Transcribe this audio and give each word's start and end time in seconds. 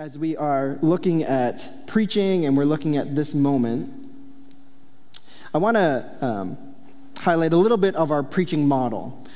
as 0.00 0.18
we 0.18 0.34
are 0.34 0.78
looking 0.80 1.22
at 1.22 1.70
preaching 1.86 2.46
and 2.46 2.56
we're 2.56 2.64
looking 2.64 2.96
at 2.96 3.14
this 3.14 3.34
moment, 3.34 3.92
I 5.52 5.58
want 5.58 5.74
to 5.74 6.16
um, 6.22 6.56
highlight 7.18 7.52
a 7.52 7.58
little 7.58 7.76
bit 7.76 7.94
of 7.96 8.10
our 8.10 8.22
preaching 8.22 8.66
model. 8.66 9.26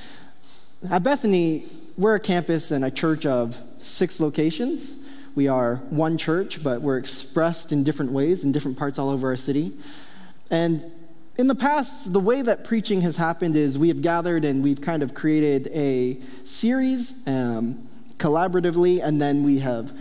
At 0.90 1.02
Bethany, 1.02 1.66
we're 1.98 2.14
a 2.14 2.20
campus 2.20 2.70
and 2.70 2.82
a 2.82 2.90
church 2.90 3.26
of 3.26 3.60
six 3.76 4.18
locations. 4.18 4.96
We 5.34 5.48
are 5.48 5.82
one 5.90 6.16
church, 6.16 6.62
but 6.62 6.80
we're 6.80 6.96
expressed 6.96 7.70
in 7.70 7.84
different 7.84 8.12
ways 8.12 8.42
in 8.42 8.50
different 8.50 8.78
parts 8.78 8.98
all 8.98 9.10
over 9.10 9.28
our 9.28 9.36
city. 9.36 9.74
And 10.50 10.90
in 11.36 11.48
the 11.48 11.54
past, 11.54 12.14
the 12.14 12.20
way 12.20 12.40
that 12.40 12.64
preaching 12.64 13.02
has 13.02 13.16
happened 13.16 13.54
is 13.54 13.76
we 13.76 13.88
have 13.88 14.00
gathered 14.00 14.46
and 14.46 14.64
we've 14.64 14.80
kind 14.80 15.02
of 15.02 15.12
created 15.12 15.68
a 15.74 16.22
series 16.42 17.12
um, 17.26 17.86
collaboratively, 18.16 19.02
and 19.02 19.20
then 19.20 19.42
we 19.42 19.58
have 19.58 19.92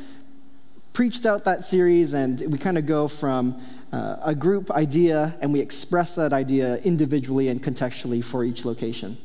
preached 0.93 1.25
out 1.25 1.43
that 1.43 1.65
series, 1.65 2.13
and 2.13 2.39
we 2.51 2.57
kind 2.57 2.77
of 2.77 2.85
go 2.85 3.07
from 3.07 3.59
uh, 3.91 4.17
a 4.23 4.35
group 4.35 4.71
idea 4.71 5.35
and 5.41 5.51
we 5.51 5.59
express 5.59 6.15
that 6.15 6.33
idea 6.33 6.77
individually 6.77 7.47
and 7.47 7.63
contextually 7.63 8.23
for 8.23 8.43
each 8.43 8.63
location. 8.63 9.17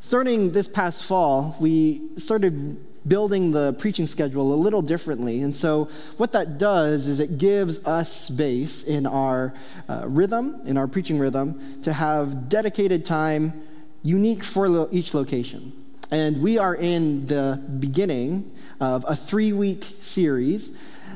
Starting 0.00 0.52
this 0.52 0.68
past 0.68 1.04
fall, 1.04 1.56
we 1.60 2.02
started 2.16 2.78
building 3.06 3.52
the 3.52 3.72
preaching 3.74 4.06
schedule 4.06 4.52
a 4.52 4.56
little 4.56 4.82
differently. 4.82 5.42
And 5.42 5.54
so, 5.54 5.88
what 6.16 6.32
that 6.32 6.58
does 6.58 7.06
is 7.06 7.20
it 7.20 7.38
gives 7.38 7.78
us 7.86 8.12
space 8.12 8.82
in 8.82 9.06
our 9.06 9.54
uh, 9.88 10.04
rhythm, 10.06 10.60
in 10.64 10.76
our 10.76 10.86
preaching 10.86 11.18
rhythm, 11.18 11.80
to 11.82 11.92
have 11.92 12.48
dedicated 12.48 13.04
time 13.04 13.62
unique 14.02 14.42
for 14.42 14.68
lo- 14.68 14.88
each 14.90 15.14
location. 15.14 15.72
And 16.10 16.42
we 16.42 16.58
are 16.58 16.74
in 16.74 17.26
the 17.26 17.62
beginning 17.78 18.50
of 18.80 19.04
a 19.06 19.14
three 19.14 19.52
week 19.52 19.96
series 20.00 20.72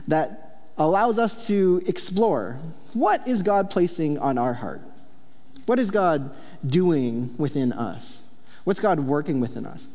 that 0.06 0.60
allows 0.76 1.18
us 1.18 1.46
to 1.48 1.82
explore 1.86 2.58
what 2.92 3.26
is 3.26 3.42
God 3.42 3.70
placing 3.70 4.18
on 4.18 4.38
our 4.38 4.54
heart? 4.54 4.80
What 5.66 5.78
is 5.78 5.90
God 5.90 6.34
doing 6.64 7.34
within 7.38 7.72
us? 7.72 8.22
What's 8.64 8.80
God 8.80 9.00
working 9.00 9.40
within 9.40 9.66
us? 9.66 9.88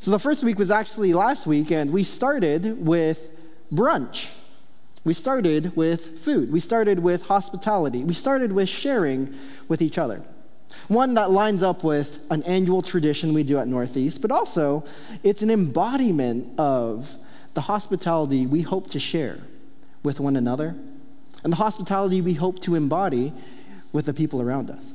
So 0.00 0.10
the 0.10 0.18
first 0.18 0.42
week 0.42 0.58
was 0.58 0.70
actually 0.70 1.12
last 1.12 1.46
week, 1.46 1.70
and 1.70 1.92
we 1.92 2.02
started 2.02 2.84
with 2.84 3.30
brunch. 3.72 4.28
We 5.04 5.14
started 5.14 5.76
with 5.76 6.24
food. 6.24 6.50
We 6.52 6.60
started 6.60 7.00
with 7.00 7.22
hospitality. 7.22 8.02
We 8.02 8.14
started 8.14 8.52
with 8.52 8.68
sharing 8.68 9.34
with 9.68 9.80
each 9.80 9.98
other. 9.98 10.22
One 10.88 11.14
that 11.14 11.30
lines 11.30 11.62
up 11.62 11.84
with 11.84 12.20
an 12.30 12.42
annual 12.42 12.82
tradition 12.82 13.32
we 13.32 13.42
do 13.42 13.58
at 13.58 13.68
Northeast, 13.68 14.20
but 14.22 14.30
also 14.30 14.84
it's 15.22 15.42
an 15.42 15.50
embodiment 15.50 16.58
of 16.58 17.16
the 17.54 17.62
hospitality 17.62 18.46
we 18.46 18.62
hope 18.62 18.88
to 18.90 18.98
share 18.98 19.40
with 20.02 20.18
one 20.18 20.36
another 20.36 20.74
and 21.44 21.52
the 21.52 21.58
hospitality 21.58 22.20
we 22.20 22.34
hope 22.34 22.60
to 22.60 22.74
embody 22.74 23.32
with 23.92 24.06
the 24.06 24.14
people 24.14 24.40
around 24.40 24.70
us. 24.70 24.94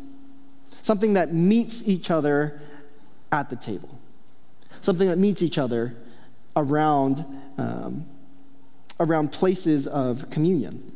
Something 0.82 1.14
that 1.14 1.34
meets 1.34 1.84
each 1.86 2.10
other 2.10 2.60
at 3.32 3.50
the 3.50 3.56
table 3.56 4.00
something 4.82 5.08
that 5.08 5.18
meets 5.18 5.42
each 5.42 5.58
other 5.58 5.96
around, 6.56 7.26
um, 7.58 8.06
around 9.00 9.32
places 9.32 9.88
of 9.88 10.30
communion. 10.30 10.92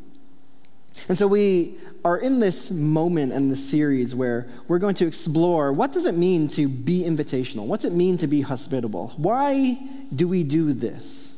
And 1.08 1.16
so 1.16 1.26
we 1.26 1.78
are 2.04 2.16
in 2.16 2.40
this 2.40 2.70
moment 2.70 3.32
in 3.32 3.48
the 3.48 3.56
series 3.56 4.14
where 4.14 4.48
we're 4.66 4.78
going 4.78 4.94
to 4.94 5.06
explore 5.06 5.72
what 5.72 5.92
does 5.92 6.04
it 6.04 6.16
mean 6.16 6.48
to 6.48 6.68
be 6.68 7.02
invitational? 7.02 7.66
What's 7.66 7.84
it 7.84 7.92
mean 7.92 8.18
to 8.18 8.26
be 8.26 8.40
hospitable? 8.40 9.12
Why 9.16 9.78
do 10.14 10.26
we 10.26 10.42
do 10.42 10.72
this? 10.72 11.34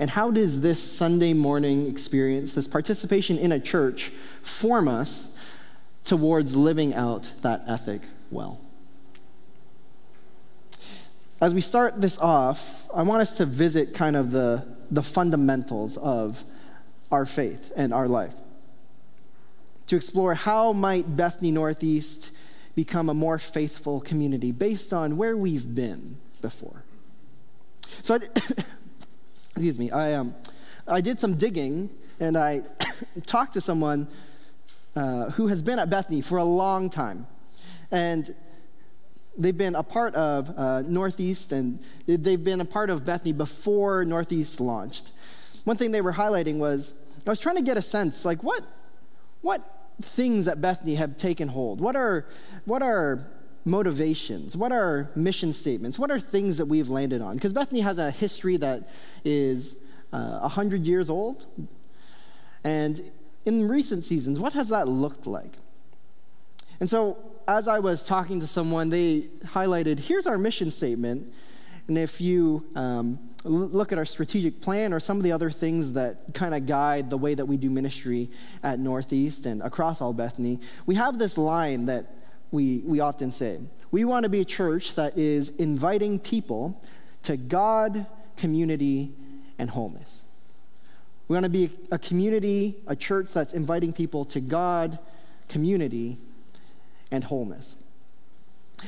And 0.00 0.10
how 0.10 0.30
does 0.30 0.62
this 0.62 0.82
Sunday 0.82 1.34
morning 1.34 1.86
experience, 1.86 2.54
this 2.54 2.66
participation 2.66 3.36
in 3.38 3.52
a 3.52 3.60
church, 3.60 4.10
form 4.42 4.88
us 4.88 5.28
towards 6.04 6.56
living 6.56 6.94
out 6.94 7.32
that 7.42 7.62
ethic 7.66 8.02
well? 8.30 8.60
As 11.40 11.54
we 11.54 11.60
start 11.60 12.00
this 12.00 12.18
off, 12.18 12.84
I 12.94 13.02
want 13.02 13.22
us 13.22 13.36
to 13.36 13.46
visit 13.46 13.94
kind 13.94 14.16
of 14.16 14.30
the, 14.30 14.66
the 14.90 15.02
fundamentals 15.02 15.96
of 15.98 16.44
our 17.10 17.24
faith 17.24 17.70
and 17.76 17.92
our 17.92 18.08
life. 18.08 18.34
To 19.90 19.96
explore 19.96 20.34
how 20.34 20.72
might 20.72 21.16
Bethany 21.16 21.50
Northeast 21.50 22.30
become 22.76 23.08
a 23.08 23.14
more 23.14 23.40
faithful 23.40 24.00
community 24.00 24.52
based 24.52 24.92
on 24.92 25.16
where 25.16 25.36
we've 25.36 25.74
been 25.74 26.18
before. 26.40 26.84
So, 28.00 28.14
I, 28.14 28.18
excuse 29.50 29.80
me, 29.80 29.90
I, 29.90 30.14
um, 30.14 30.36
I 30.86 31.00
did 31.00 31.18
some 31.18 31.34
digging 31.34 31.90
and 32.20 32.38
I 32.38 32.62
talked 33.26 33.54
to 33.54 33.60
someone 33.60 34.06
uh, 34.94 35.30
who 35.30 35.48
has 35.48 35.60
been 35.60 35.80
at 35.80 35.90
Bethany 35.90 36.20
for 36.20 36.38
a 36.38 36.44
long 36.44 36.88
time. 36.88 37.26
And 37.90 38.32
they've 39.36 39.58
been 39.58 39.74
a 39.74 39.82
part 39.82 40.14
of 40.14 40.56
uh, 40.56 40.82
Northeast 40.82 41.50
and 41.50 41.80
they've 42.06 42.44
been 42.44 42.60
a 42.60 42.64
part 42.64 42.90
of 42.90 43.04
Bethany 43.04 43.32
before 43.32 44.04
Northeast 44.04 44.60
launched. 44.60 45.10
One 45.64 45.76
thing 45.76 45.90
they 45.90 46.00
were 46.00 46.12
highlighting 46.12 46.58
was 46.58 46.94
I 47.26 47.30
was 47.30 47.40
trying 47.40 47.56
to 47.56 47.62
get 47.62 47.76
a 47.76 47.82
sense 47.82 48.24
like 48.24 48.44
what, 48.44 48.62
what 49.40 49.78
things 50.02 50.48
at 50.48 50.60
Bethany 50.60 50.96
have 50.96 51.16
taken 51.16 51.48
hold? 51.48 51.80
What 51.80 51.96
are, 51.96 52.26
what 52.64 52.82
are 52.82 53.26
motivations? 53.64 54.56
What 54.56 54.72
are 54.72 55.10
mission 55.14 55.52
statements? 55.52 55.98
What 55.98 56.10
are 56.10 56.18
things 56.18 56.56
that 56.58 56.66
we've 56.66 56.88
landed 56.88 57.22
on? 57.22 57.36
Because 57.36 57.52
Bethany 57.52 57.80
has 57.80 57.98
a 57.98 58.10
history 58.10 58.56
that 58.58 58.88
is 59.24 59.76
uh, 60.12 60.40
100 60.40 60.86
years 60.86 61.10
old. 61.10 61.46
And 62.64 63.10
in 63.44 63.68
recent 63.68 64.04
seasons, 64.04 64.38
what 64.38 64.52
has 64.52 64.68
that 64.68 64.88
looked 64.88 65.26
like? 65.26 65.58
And 66.78 66.88
so 66.88 67.18
as 67.46 67.68
I 67.68 67.78
was 67.78 68.02
talking 68.02 68.40
to 68.40 68.46
someone, 68.46 68.90
they 68.90 69.28
highlighted 69.44 70.00
here's 70.00 70.26
our 70.26 70.38
mission 70.38 70.70
statement. 70.70 71.32
And 71.88 71.98
if 71.98 72.20
you 72.20 72.66
um, 72.74 73.29
look 73.44 73.90
at 73.92 73.98
our 73.98 74.04
strategic 74.04 74.60
plan 74.60 74.92
or 74.92 75.00
some 75.00 75.16
of 75.16 75.22
the 75.22 75.32
other 75.32 75.50
things 75.50 75.94
that 75.94 76.34
kind 76.34 76.54
of 76.54 76.66
guide 76.66 77.08
the 77.08 77.16
way 77.16 77.34
that 77.34 77.46
we 77.46 77.56
do 77.56 77.70
ministry 77.70 78.30
at 78.62 78.78
Northeast 78.78 79.46
and 79.46 79.62
across 79.62 80.00
all 80.00 80.12
Bethany, 80.12 80.60
we 80.86 80.94
have 80.96 81.18
this 81.18 81.38
line 81.38 81.86
that 81.86 82.14
we, 82.50 82.80
we 82.84 83.00
often 83.00 83.32
say. 83.32 83.60
We 83.90 84.04
want 84.04 84.24
to 84.24 84.28
be 84.28 84.40
a 84.40 84.44
church 84.44 84.94
that 84.94 85.16
is 85.16 85.50
inviting 85.50 86.18
people 86.18 86.80
to 87.22 87.36
God, 87.36 88.06
community, 88.36 89.12
and 89.58 89.70
wholeness. 89.70 90.22
We 91.28 91.34
want 91.34 91.44
to 91.44 91.50
be 91.50 91.70
a 91.90 91.98
community, 91.98 92.76
a 92.86 92.96
church 92.96 93.32
that's 93.32 93.52
inviting 93.52 93.92
people 93.92 94.24
to 94.26 94.40
God, 94.40 94.98
community, 95.48 96.18
and 97.10 97.24
wholeness. 97.24 97.76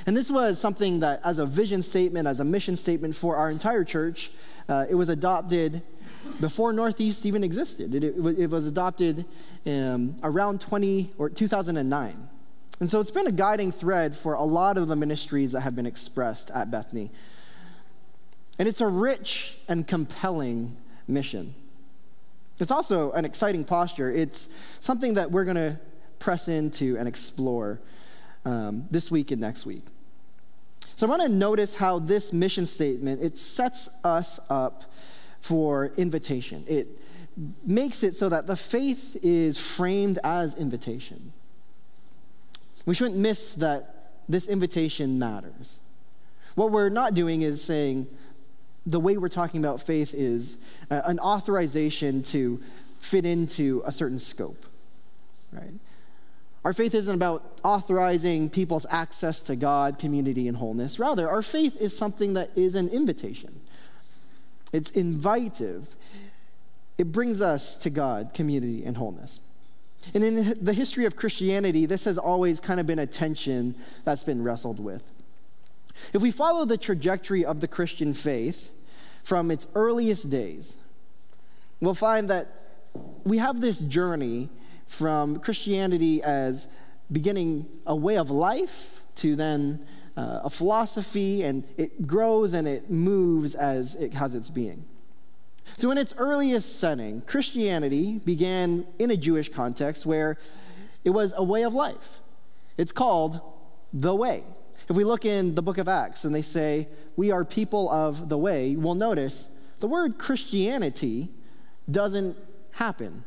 And 0.06 0.16
this 0.16 0.30
was 0.30 0.58
something 0.58 1.00
that, 1.00 1.20
as 1.24 1.38
a 1.38 1.46
vision 1.46 1.82
statement, 1.82 2.26
as 2.26 2.40
a 2.40 2.44
mission 2.44 2.76
statement 2.76 3.14
for 3.14 3.36
our 3.36 3.50
entire 3.50 3.84
church, 3.84 4.30
uh, 4.68 4.86
it 4.88 4.94
was 4.94 5.08
adopted 5.08 5.82
before 6.40 6.72
Northeast 6.72 7.26
even 7.26 7.44
existed. 7.44 7.94
It, 7.94 8.04
it, 8.04 8.14
it 8.38 8.50
was 8.50 8.66
adopted 8.66 9.26
um, 9.66 10.16
around 10.22 10.60
20 10.60 11.12
or 11.18 11.28
2009. 11.28 12.28
And 12.80 12.90
so 12.90 13.00
it's 13.00 13.10
been 13.10 13.26
a 13.26 13.32
guiding 13.32 13.70
thread 13.70 14.16
for 14.16 14.34
a 14.34 14.42
lot 14.42 14.76
of 14.76 14.88
the 14.88 14.96
ministries 14.96 15.52
that 15.52 15.60
have 15.60 15.76
been 15.76 15.86
expressed 15.86 16.50
at 16.50 16.70
Bethany. 16.70 17.10
And 18.58 18.68
it's 18.68 18.80
a 18.80 18.88
rich 18.88 19.58
and 19.68 19.86
compelling 19.86 20.76
mission. 21.06 21.54
It's 22.58 22.70
also 22.70 23.12
an 23.12 23.24
exciting 23.24 23.64
posture. 23.64 24.10
It's 24.10 24.48
something 24.80 25.14
that 25.14 25.30
we're 25.30 25.44
going 25.44 25.56
to 25.56 25.78
press 26.18 26.48
into 26.48 26.96
and 26.96 27.08
explore 27.08 27.80
um, 28.44 28.86
this 28.90 29.10
week 29.10 29.30
and 29.30 29.40
next 29.40 29.66
week. 29.66 29.84
So 30.96 31.06
I 31.06 31.10
want 31.10 31.22
to 31.22 31.28
notice 31.28 31.76
how 31.76 31.98
this 31.98 32.32
mission 32.32 32.66
statement 32.66 33.22
it 33.22 33.38
sets 33.38 33.88
us 34.04 34.38
up 34.50 34.84
for 35.40 35.92
invitation. 35.96 36.64
It 36.68 36.88
makes 37.64 38.02
it 38.02 38.14
so 38.14 38.28
that 38.28 38.46
the 38.46 38.56
faith 38.56 39.16
is 39.22 39.58
framed 39.58 40.18
as 40.22 40.54
invitation. 40.54 41.32
We 42.84 42.94
shouldn't 42.94 43.16
miss 43.16 43.54
that 43.54 44.12
this 44.28 44.46
invitation 44.46 45.18
matters. 45.18 45.80
What 46.54 46.70
we're 46.70 46.88
not 46.88 47.14
doing 47.14 47.42
is 47.42 47.62
saying 47.62 48.06
the 48.84 49.00
way 49.00 49.16
we're 49.16 49.28
talking 49.28 49.60
about 49.60 49.80
faith 49.80 50.12
is 50.12 50.58
an 50.90 51.18
authorization 51.20 52.22
to 52.24 52.60
fit 53.00 53.24
into 53.24 53.82
a 53.84 53.92
certain 53.92 54.18
scope, 54.18 54.66
right? 55.52 55.72
Our 56.64 56.72
faith 56.72 56.94
isn't 56.94 57.14
about 57.14 57.58
authorizing 57.64 58.48
people's 58.48 58.86
access 58.88 59.40
to 59.40 59.56
God, 59.56 59.98
community, 59.98 60.46
and 60.46 60.58
wholeness. 60.58 60.98
Rather, 60.98 61.28
our 61.28 61.42
faith 61.42 61.76
is 61.80 61.96
something 61.96 62.34
that 62.34 62.50
is 62.54 62.74
an 62.74 62.88
invitation, 62.88 63.60
it's 64.72 64.90
invitive. 64.90 65.96
It 66.98 67.10
brings 67.10 67.40
us 67.40 67.74
to 67.76 67.90
God, 67.90 68.32
community, 68.34 68.84
and 68.84 68.98
wholeness. 68.98 69.40
And 70.14 70.22
in 70.22 70.62
the 70.62 70.74
history 70.74 71.04
of 71.04 71.16
Christianity, 71.16 71.86
this 71.86 72.04
has 72.04 72.18
always 72.18 72.60
kind 72.60 72.78
of 72.78 72.86
been 72.86 72.98
a 72.98 73.06
tension 73.06 73.74
that's 74.04 74.22
been 74.22 74.44
wrestled 74.44 74.78
with. 74.78 75.02
If 76.12 76.20
we 76.20 76.30
follow 76.30 76.64
the 76.64 76.76
trajectory 76.76 77.44
of 77.44 77.60
the 77.60 77.66
Christian 77.66 78.14
faith 78.14 78.70
from 79.24 79.50
its 79.50 79.66
earliest 79.74 80.28
days, 80.28 80.76
we'll 81.80 81.94
find 81.94 82.28
that 82.30 82.48
we 83.24 83.38
have 83.38 83.60
this 83.60 83.78
journey 83.78 84.50
from 84.92 85.38
Christianity 85.38 86.22
as 86.22 86.68
beginning 87.10 87.66
a 87.86 87.96
way 87.96 88.18
of 88.18 88.30
life 88.30 89.00
to 89.16 89.34
then 89.34 89.86
uh, 90.16 90.40
a 90.44 90.50
philosophy, 90.50 91.42
and 91.42 91.64
it 91.78 92.06
grows 92.06 92.52
and 92.52 92.68
it 92.68 92.90
moves 92.90 93.54
as 93.54 93.94
it 93.94 94.12
has 94.12 94.34
its 94.34 94.50
being. 94.50 94.84
So, 95.78 95.90
in 95.90 95.96
its 95.96 96.12
earliest 96.18 96.78
setting, 96.78 97.22
Christianity 97.22 98.20
began 98.22 98.86
in 98.98 99.10
a 99.10 99.16
Jewish 99.16 99.50
context 99.50 100.04
where 100.04 100.36
it 101.04 101.10
was 101.10 101.32
a 101.36 101.42
way 101.42 101.62
of 101.62 101.72
life. 101.72 102.20
It's 102.76 102.92
called 102.92 103.40
the 103.94 104.14
way. 104.14 104.44
If 104.90 104.96
we 104.96 105.04
look 105.04 105.24
in 105.24 105.54
the 105.54 105.62
book 105.62 105.78
of 105.78 105.88
Acts 105.88 106.24
and 106.24 106.34
they 106.34 106.42
say, 106.42 106.88
We 107.16 107.30
are 107.30 107.46
people 107.46 107.90
of 107.90 108.28
the 108.28 108.36
way, 108.36 108.76
we'll 108.76 108.94
notice 108.94 109.48
the 109.80 109.88
word 109.88 110.18
Christianity 110.18 111.30
doesn't 111.90 112.36
happen 112.72 113.24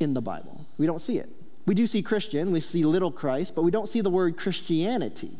in 0.00 0.14
the 0.14 0.22
Bible. 0.22 0.66
We 0.78 0.86
don't 0.86 1.00
see 1.00 1.18
it. 1.18 1.28
We 1.66 1.74
do 1.74 1.86
see 1.86 2.02
Christian, 2.02 2.50
we 2.50 2.60
see 2.60 2.84
little 2.84 3.12
Christ, 3.12 3.54
but 3.54 3.62
we 3.62 3.70
don't 3.70 3.88
see 3.88 4.00
the 4.00 4.10
word 4.10 4.36
Christianity. 4.36 5.38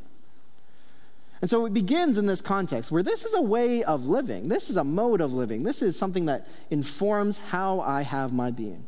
And 1.40 1.48
so 1.48 1.64
it 1.64 1.72
begins 1.72 2.18
in 2.18 2.26
this 2.26 2.42
context 2.42 2.92
where 2.92 3.02
this 3.02 3.24
is 3.24 3.32
a 3.32 3.40
way 3.40 3.82
of 3.82 4.06
living, 4.06 4.48
this 4.48 4.68
is 4.68 4.76
a 4.76 4.84
mode 4.84 5.22
of 5.22 5.32
living, 5.32 5.62
this 5.62 5.80
is 5.80 5.98
something 5.98 6.26
that 6.26 6.46
informs 6.70 7.38
how 7.38 7.80
I 7.80 8.02
have 8.02 8.32
my 8.32 8.50
being. 8.50 8.84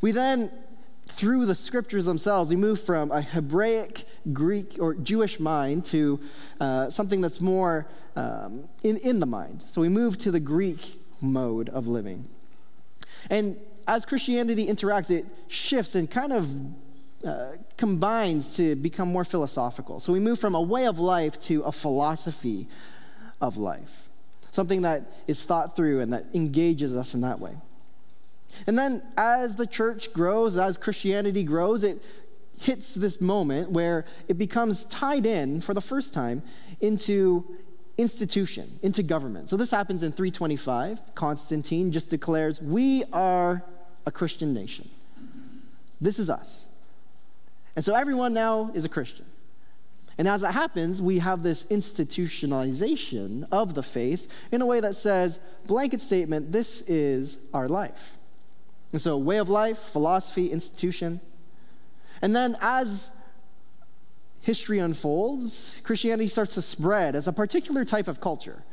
We 0.00 0.10
then, 0.10 0.50
through 1.06 1.44
the 1.44 1.54
scriptures 1.54 2.06
themselves, 2.06 2.48
we 2.48 2.56
move 2.56 2.80
from 2.80 3.12
a 3.12 3.20
Hebraic, 3.20 4.06
Greek, 4.32 4.76
or 4.80 4.94
Jewish 4.94 5.38
mind 5.38 5.84
to 5.86 6.18
uh, 6.58 6.88
something 6.88 7.20
that's 7.20 7.40
more 7.40 7.86
um, 8.16 8.68
in, 8.82 8.96
in 8.98 9.20
the 9.20 9.26
mind. 9.26 9.62
So 9.68 9.82
we 9.82 9.90
move 9.90 10.16
to 10.18 10.30
the 10.30 10.40
Greek 10.40 10.98
mode 11.20 11.68
of 11.68 11.86
living. 11.86 12.28
And 13.28 13.58
as 13.86 14.04
Christianity 14.04 14.66
interacts, 14.66 15.10
it 15.10 15.26
shifts 15.48 15.94
and 15.94 16.10
kind 16.10 16.32
of 16.32 16.48
uh, 17.26 17.52
combines 17.76 18.56
to 18.56 18.74
become 18.76 19.08
more 19.08 19.24
philosophical. 19.24 20.00
So 20.00 20.12
we 20.12 20.20
move 20.20 20.38
from 20.40 20.54
a 20.54 20.60
way 20.60 20.86
of 20.86 20.98
life 20.98 21.40
to 21.42 21.62
a 21.62 21.72
philosophy 21.72 22.66
of 23.40 23.56
life, 23.56 24.08
something 24.50 24.82
that 24.82 25.12
is 25.26 25.44
thought 25.44 25.76
through 25.76 26.00
and 26.00 26.12
that 26.12 26.26
engages 26.34 26.96
us 26.96 27.14
in 27.14 27.20
that 27.20 27.38
way. 27.38 27.56
And 28.66 28.78
then 28.78 29.02
as 29.16 29.56
the 29.56 29.66
church 29.66 30.12
grows, 30.12 30.56
as 30.56 30.78
Christianity 30.78 31.42
grows, 31.42 31.84
it 31.84 32.02
hits 32.60 32.94
this 32.94 33.20
moment 33.20 33.70
where 33.70 34.04
it 34.28 34.38
becomes 34.38 34.84
tied 34.84 35.26
in 35.26 35.60
for 35.60 35.74
the 35.74 35.80
first 35.80 36.12
time 36.12 36.42
into 36.80 37.56
institution, 37.98 38.78
into 38.82 39.02
government. 39.02 39.50
So 39.50 39.56
this 39.56 39.70
happens 39.70 40.02
in 40.02 40.12
325. 40.12 41.14
Constantine 41.14 41.92
just 41.92 42.08
declares, 42.08 42.60
We 42.60 43.04
are 43.12 43.64
a 44.06 44.10
Christian 44.10 44.52
nation. 44.54 44.90
This 46.00 46.18
is 46.18 46.28
us. 46.28 46.66
And 47.76 47.84
so 47.84 47.94
everyone 47.94 48.34
now 48.34 48.70
is 48.74 48.84
a 48.84 48.88
Christian. 48.88 49.26
And 50.18 50.28
as 50.28 50.42
that 50.42 50.52
happens, 50.52 51.00
we 51.00 51.20
have 51.20 51.42
this 51.42 51.64
institutionalization 51.64 53.46
of 53.50 53.74
the 53.74 53.82
faith 53.82 54.28
in 54.50 54.60
a 54.60 54.66
way 54.66 54.80
that 54.80 54.94
says, 54.94 55.40
blanket 55.66 56.00
statement, 56.00 56.52
this 56.52 56.82
is 56.82 57.38
our 57.54 57.66
life. 57.66 58.18
And 58.92 59.00
so, 59.00 59.16
way 59.16 59.38
of 59.38 59.48
life, 59.48 59.78
philosophy, 59.78 60.52
institution. 60.52 61.20
And 62.20 62.36
then 62.36 62.58
as 62.60 63.10
history 64.42 64.78
unfolds, 64.78 65.80
Christianity 65.84 66.28
starts 66.28 66.54
to 66.54 66.62
spread 66.62 67.16
as 67.16 67.26
a 67.26 67.32
particular 67.32 67.84
type 67.84 68.08
of 68.08 68.20
culture. 68.20 68.64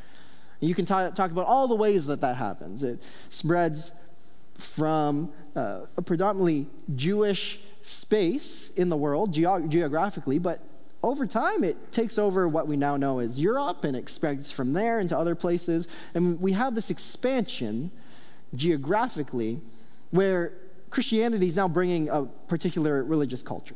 You 0.59 0.75
can 0.75 0.85
talk, 0.85 1.15
talk 1.15 1.31
about 1.31 1.45
all 1.45 1.67
the 1.67 1.75
ways 1.75 2.07
that 2.07 2.19
that 2.21 2.35
happens. 2.35 2.83
It 2.83 3.01
spreads 3.29 3.91
from 4.57 5.31
uh, 5.55 5.81
a 5.95 6.01
predominantly 6.01 6.67
Jewish 6.95 7.59
space 7.81 8.71
in 8.75 8.89
the 8.89 8.97
world 8.97 9.31
ge- 9.31 9.69
geographically, 9.69 10.37
but 10.37 10.59
over 11.01 11.25
time 11.25 11.63
it 11.63 11.91
takes 11.93 12.17
over 12.17 12.47
what 12.47 12.67
we 12.67 12.75
now 12.75 12.97
know 12.97 13.19
as 13.19 13.39
Europe 13.39 13.85
and 13.85 13.95
expects 13.95 14.51
from 14.51 14.73
there 14.73 14.99
into 14.99 15.17
other 15.17 15.35
places. 15.35 15.87
And 16.13 16.41
we 16.41 16.51
have 16.53 16.75
this 16.75 16.89
expansion 16.89 17.91
geographically 18.53 19.61
where 20.09 20.51
Christianity 20.89 21.47
is 21.47 21.55
now 21.55 21.67
bringing 21.67 22.09
a 22.09 22.25
particular 22.25 23.03
religious 23.03 23.43
culture. 23.43 23.75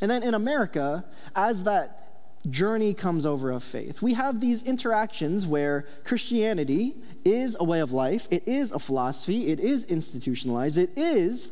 And 0.00 0.10
then 0.10 0.22
in 0.22 0.34
America, 0.34 1.04
as 1.34 1.64
that 1.64 2.00
journey 2.48 2.94
comes 2.94 3.26
over 3.26 3.50
of 3.50 3.62
faith. 3.62 4.00
We 4.00 4.14
have 4.14 4.40
these 4.40 4.62
interactions 4.62 5.46
where 5.46 5.86
Christianity 6.04 6.94
is 7.24 7.56
a 7.60 7.64
way 7.64 7.80
of 7.80 7.92
life, 7.92 8.26
it 8.30 8.46
is 8.46 8.72
a 8.72 8.78
philosophy, 8.78 9.48
it 9.48 9.60
is 9.60 9.84
institutionalized, 9.84 10.78
it 10.78 10.90
is 10.96 11.50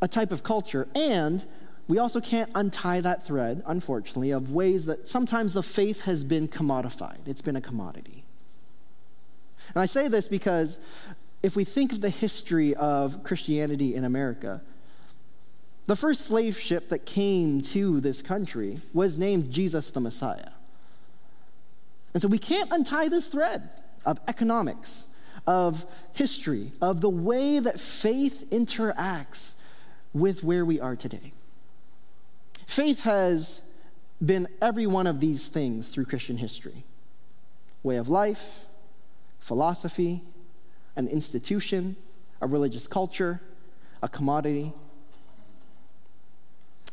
a 0.00 0.06
type 0.06 0.30
of 0.30 0.44
culture, 0.44 0.86
and 0.94 1.44
we 1.88 1.98
also 1.98 2.20
can't 2.20 2.50
untie 2.54 3.00
that 3.00 3.26
thread, 3.26 3.62
unfortunately, 3.66 4.30
of 4.30 4.52
ways 4.52 4.86
that 4.86 5.08
sometimes 5.08 5.54
the 5.54 5.62
faith 5.62 6.02
has 6.02 6.24
been 6.24 6.48
commodified. 6.48 7.26
It's 7.26 7.42
been 7.42 7.56
a 7.56 7.60
commodity. 7.60 8.24
And 9.74 9.82
I 9.82 9.86
say 9.86 10.08
this 10.08 10.28
because 10.28 10.78
if 11.42 11.56
we 11.56 11.64
think 11.64 11.92
of 11.92 12.00
the 12.00 12.10
history 12.10 12.74
of 12.74 13.22
Christianity 13.22 13.94
in 13.94 14.04
America, 14.04 14.62
the 15.86 15.96
first 15.96 16.22
slave 16.22 16.58
ship 16.58 16.88
that 16.88 17.04
came 17.04 17.60
to 17.60 18.00
this 18.00 18.22
country 18.22 18.80
was 18.92 19.18
named 19.18 19.50
Jesus 19.50 19.90
the 19.90 20.00
Messiah. 20.00 20.50
And 22.12 22.22
so 22.22 22.28
we 22.28 22.38
can't 22.38 22.72
untie 22.72 23.08
this 23.08 23.26
thread 23.26 23.68
of 24.06 24.20
economics, 24.28 25.06
of 25.46 25.84
history, 26.12 26.72
of 26.80 27.00
the 27.00 27.10
way 27.10 27.58
that 27.58 27.80
faith 27.80 28.46
interacts 28.50 29.54
with 30.12 30.44
where 30.44 30.64
we 30.64 30.80
are 30.80 30.96
today. 30.96 31.32
Faith 32.66 33.00
has 33.00 33.60
been 34.24 34.48
every 34.62 34.86
one 34.86 35.06
of 35.06 35.20
these 35.20 35.48
things 35.48 35.88
through 35.88 36.06
Christian 36.06 36.38
history 36.38 36.84
way 37.82 37.96
of 37.96 38.08
life, 38.08 38.60
philosophy, 39.38 40.22
an 40.96 41.06
institution, 41.06 41.96
a 42.40 42.46
religious 42.46 42.86
culture, 42.86 43.42
a 44.02 44.08
commodity. 44.08 44.72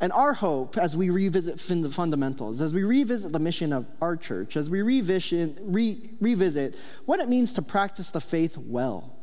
And 0.02 0.12
our 0.14 0.34
hope 0.34 0.80
as 0.80 0.98
we 0.98 1.12
revisit 1.12 1.60
the 1.60 1.92
fundamentals, 1.92 2.60
as 2.60 2.74
we 2.74 2.84
revisit 2.84 3.32
the 3.34 3.40
mission 3.40 3.72
of 3.72 3.86
our 4.02 4.18
church, 4.18 4.58
as 4.58 4.68
we 4.68 4.82
revision, 4.82 5.56
re, 5.62 6.10
revisit 6.20 6.76
what 7.06 7.20
it 7.20 7.30
means 7.30 7.54
to 7.54 7.62
practice 7.62 8.10
the 8.10 8.20
faith 8.20 8.58
well, 8.58 9.16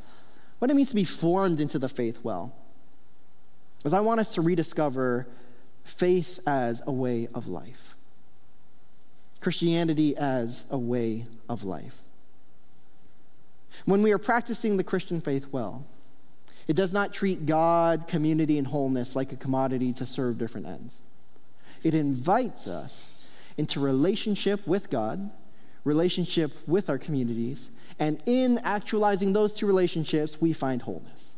what 0.60 0.70
it 0.70 0.74
means 0.74 0.90
to 0.90 0.94
be 0.94 1.04
formed 1.04 1.58
into 1.58 1.80
the 1.80 1.88
faith 1.88 2.20
well, 2.22 2.54
is 3.84 3.92
I 3.92 3.98
want 3.98 4.20
us 4.20 4.32
to 4.34 4.40
rediscover 4.40 5.26
faith 5.82 6.38
as 6.46 6.80
a 6.86 6.92
way 6.92 7.26
of 7.34 7.48
life, 7.48 7.96
Christianity 9.40 10.16
as 10.16 10.64
a 10.70 10.78
way 10.78 11.26
of 11.48 11.64
life. 11.64 11.96
When 13.84 14.02
we 14.02 14.12
are 14.12 14.18
practicing 14.18 14.76
the 14.76 14.84
Christian 14.84 15.20
faith 15.20 15.48
well, 15.50 15.86
it 16.68 16.76
does 16.76 16.92
not 16.92 17.14
treat 17.14 17.46
God, 17.46 18.06
community, 18.06 18.58
and 18.58 18.66
wholeness 18.66 19.16
like 19.16 19.32
a 19.32 19.36
commodity 19.36 19.92
to 19.94 20.04
serve 20.04 20.36
different 20.36 20.66
ends. 20.66 21.00
It 21.82 21.94
invites 21.94 22.68
us 22.68 23.10
into 23.56 23.80
relationship 23.80 24.66
with 24.66 24.90
God, 24.90 25.30
relationship 25.82 26.52
with 26.66 26.90
our 26.90 26.98
communities, 26.98 27.70
and 27.98 28.22
in 28.26 28.58
actualizing 28.58 29.32
those 29.32 29.54
two 29.54 29.66
relationships, 29.66 30.40
we 30.40 30.52
find 30.52 30.82
wholeness. 30.82 31.34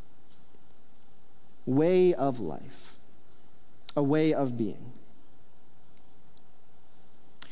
Way 1.64 2.12
of 2.12 2.40
life, 2.40 2.96
a 3.96 4.02
way 4.02 4.34
of 4.34 4.58
being. 4.58 4.92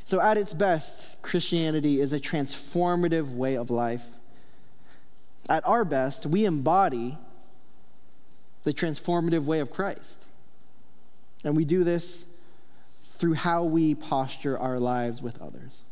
So, 0.05 0.21
at 0.21 0.37
its 0.37 0.53
best, 0.53 1.23
Christianity 1.23 2.01
is 2.01 2.13
a 2.13 2.19
transformative 2.19 3.35
way 3.35 3.57
of 3.57 3.71
life. 3.71 4.05
At 5.49 5.67
our 5.67 5.85
best, 5.85 6.27
we 6.27 6.45
embody 6.45 7.19
the 8.65 8.73
transformative 8.73 9.45
way 9.45 9.61
of 9.61 9.71
Christ. 9.71 10.27
And 11.45 11.57
we 11.57 11.65
do 11.65 11.85
this 11.85 12.25
through 13.17 13.35
how 13.35 13.65
we 13.65 13.95
posture 13.95 14.59
our 14.59 14.79
lives 14.79 15.23
with 15.23 15.41
others. 15.41 15.83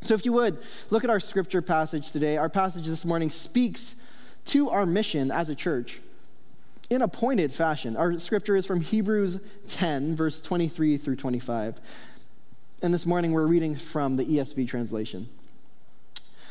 So, 0.00 0.14
if 0.14 0.24
you 0.24 0.32
would, 0.32 0.58
look 0.90 1.04
at 1.04 1.10
our 1.10 1.20
scripture 1.20 1.60
passage 1.60 2.12
today. 2.12 2.36
Our 2.36 2.48
passage 2.48 2.86
this 2.86 3.04
morning 3.04 3.30
speaks 3.30 3.96
to 4.46 4.70
our 4.70 4.86
mission 4.86 5.30
as 5.30 5.48
a 5.48 5.54
church 5.54 6.00
in 6.88 7.02
a 7.02 7.08
pointed 7.08 7.52
fashion. 7.52 7.96
Our 7.96 8.18
scripture 8.18 8.56
is 8.56 8.64
from 8.64 8.80
Hebrews 8.80 9.40
10, 9.68 10.16
verse 10.16 10.40
23 10.40 10.96
through 10.96 11.16
25. 11.16 11.80
And 12.80 12.94
this 12.94 13.06
morning 13.06 13.32
we're 13.32 13.46
reading 13.46 13.74
from 13.74 14.16
the 14.16 14.24
ESV 14.24 14.68
translation. 14.68 15.28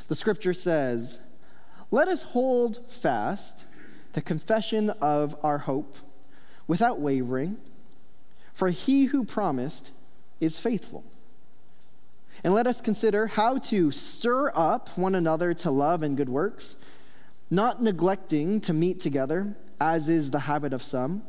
The 0.10 0.16
scripture 0.16 0.54
says, 0.54 1.20
Let 1.90 2.08
us 2.08 2.24
hold 2.24 2.80
fast 2.92 3.66
the 4.14 4.22
confession 4.22 4.90
of 5.02 5.36
our 5.44 5.60
hope 5.60 5.96
without 6.68 7.00
wavering, 7.00 7.58
for 8.54 8.70
he 8.70 9.06
who 9.06 9.24
promised 9.24 9.92
is 10.40 10.60
faithful. 10.60 11.04
And 12.44 12.54
let 12.54 12.68
us 12.68 12.82
consider 12.82 13.28
how 13.28 13.58
to 13.58 13.92
stir 13.92 14.52
up 14.54 14.90
one 14.98 15.16
another 15.16 15.54
to 15.56 15.72
love 15.72 16.04
and 16.04 16.16
good 16.16 16.30
works, 16.30 16.76
not 17.50 17.82
neglecting 17.82 18.62
to 18.62 18.74
meet 18.74 19.00
together, 19.00 19.56
as 19.80 20.10
is 20.10 20.32
the 20.32 20.42
habit 20.42 20.74
of 20.74 20.84
some, 20.84 21.24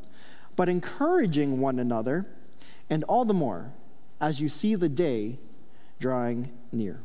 but 0.56 0.68
encouraging 0.68 1.61
one 1.61 1.78
another, 1.78 2.26
and 2.90 3.04
all 3.04 3.25
the 3.25 3.35
more 3.35 3.73
as 4.20 4.40
you 4.40 4.49
see 4.49 4.75
the 4.75 4.88
day 4.88 5.38
drawing 6.00 6.50
near. 6.73 7.00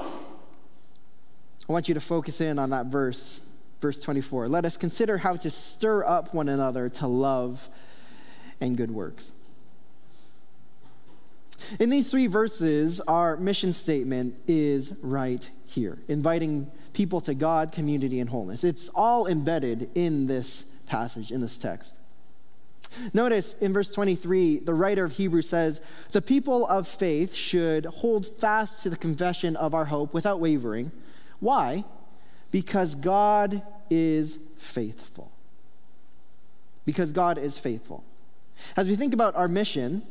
I 0.00 1.72
want 1.72 1.88
you 1.88 1.94
to 1.94 2.00
focus 2.00 2.40
in 2.40 2.58
on 2.58 2.70
that 2.70 2.86
verse, 2.86 3.40
verse 3.86 4.00
24. 4.00 4.48
Let 4.48 4.64
us 4.64 4.76
consider 4.76 5.18
how 5.18 5.36
to 5.36 5.48
stir 5.48 6.04
up 6.04 6.34
one 6.34 6.48
another 6.48 6.88
to 6.88 7.06
love 7.06 7.68
and 8.60 8.76
good 8.76 8.90
works. 8.90 9.30
In 11.78 11.88
these 11.88 12.10
three 12.10 12.26
verses, 12.26 13.00
our 13.02 13.36
mission 13.36 13.72
statement 13.72 14.34
is 14.48 14.92
right 15.02 15.48
here, 15.66 15.98
inviting 16.08 16.68
people 16.94 17.20
to 17.20 17.32
God, 17.32 17.70
community, 17.70 18.18
and 18.18 18.30
wholeness. 18.30 18.64
It's 18.64 18.88
all 18.88 19.28
embedded 19.28 19.88
in 19.94 20.26
this 20.26 20.64
passage, 20.86 21.30
in 21.30 21.40
this 21.40 21.56
text. 21.56 22.00
Notice 23.14 23.54
in 23.60 23.72
verse 23.72 23.92
23, 23.92 24.58
the 24.58 24.74
writer 24.74 25.04
of 25.04 25.12
Hebrews 25.12 25.48
says, 25.48 25.80
The 26.10 26.22
people 26.22 26.66
of 26.66 26.88
faith 26.88 27.34
should 27.34 27.84
hold 27.84 28.40
fast 28.40 28.82
to 28.82 28.90
the 28.90 28.96
confession 28.96 29.54
of 29.54 29.74
our 29.74 29.84
hope 29.84 30.12
without 30.12 30.40
wavering. 30.40 30.90
Why? 31.38 31.84
Because 32.50 32.96
God 32.96 33.62
is 33.90 34.38
faithful. 34.58 35.32
Because 36.84 37.12
God 37.12 37.38
is 37.38 37.58
faithful. 37.58 38.04
As 38.76 38.88
we 38.88 38.96
think 38.96 39.12
about 39.12 39.34
our 39.34 39.48
mission, 39.48 40.02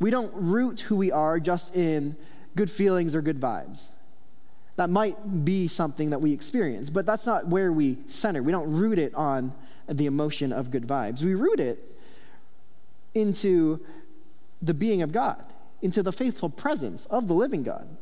we 0.00 0.10
don't 0.10 0.32
root 0.34 0.80
who 0.82 0.96
we 0.96 1.10
are 1.12 1.38
just 1.38 1.74
in 1.74 2.16
good 2.56 2.70
feelings 2.70 3.14
or 3.14 3.22
good 3.22 3.40
vibes. 3.40 3.90
That 4.76 4.90
might 4.90 5.44
be 5.44 5.68
something 5.68 6.10
that 6.10 6.20
we 6.20 6.32
experience, 6.32 6.88
but 6.90 7.04
that's 7.04 7.26
not 7.26 7.46
where 7.46 7.72
we 7.72 7.98
center. 8.06 8.42
We 8.42 8.52
don't 8.52 8.72
root 8.72 8.98
it 8.98 9.14
on 9.14 9.52
the 9.88 10.06
emotion 10.06 10.52
of 10.52 10.70
good 10.70 10.86
vibes. 10.86 11.22
We 11.22 11.34
root 11.34 11.60
it 11.60 11.96
into 13.14 13.80
the 14.62 14.74
being 14.74 15.02
of 15.02 15.12
God, 15.12 15.44
into 15.82 16.02
the 16.02 16.12
faithful 16.12 16.48
presence 16.48 17.06
of 17.06 17.28
the 17.28 17.34
living 17.34 17.62
God. 17.62 17.96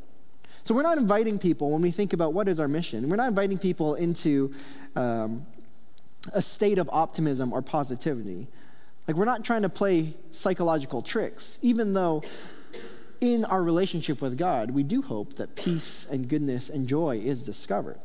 So 0.62 0.74
we're 0.74 0.82
not 0.82 0.98
inviting 0.98 1.38
people 1.38 1.70
when 1.70 1.82
we 1.82 1.90
think 1.90 2.12
about 2.12 2.34
what 2.34 2.48
is 2.48 2.60
our 2.60 2.68
mission, 2.68 3.08
we're 3.08 3.16
not 3.16 3.28
inviting 3.28 3.58
people 3.58 3.94
into 3.94 4.52
um, 4.94 5.46
a 6.32 6.42
state 6.42 6.78
of 6.78 6.88
optimism 6.92 7.52
or 7.52 7.62
positivity. 7.62 8.48
Like, 9.08 9.16
we're 9.16 9.24
not 9.24 9.44
trying 9.44 9.62
to 9.62 9.68
play 9.68 10.14
psychological 10.30 11.02
tricks, 11.02 11.58
even 11.62 11.94
though 11.94 12.22
in 13.20 13.44
our 13.44 13.62
relationship 13.62 14.20
with 14.20 14.38
God, 14.38 14.70
we 14.70 14.82
do 14.82 15.02
hope 15.02 15.34
that 15.34 15.56
peace 15.56 16.06
and 16.10 16.28
goodness 16.28 16.70
and 16.70 16.86
joy 16.86 17.18
is 17.18 17.42
discovered. 17.42 17.98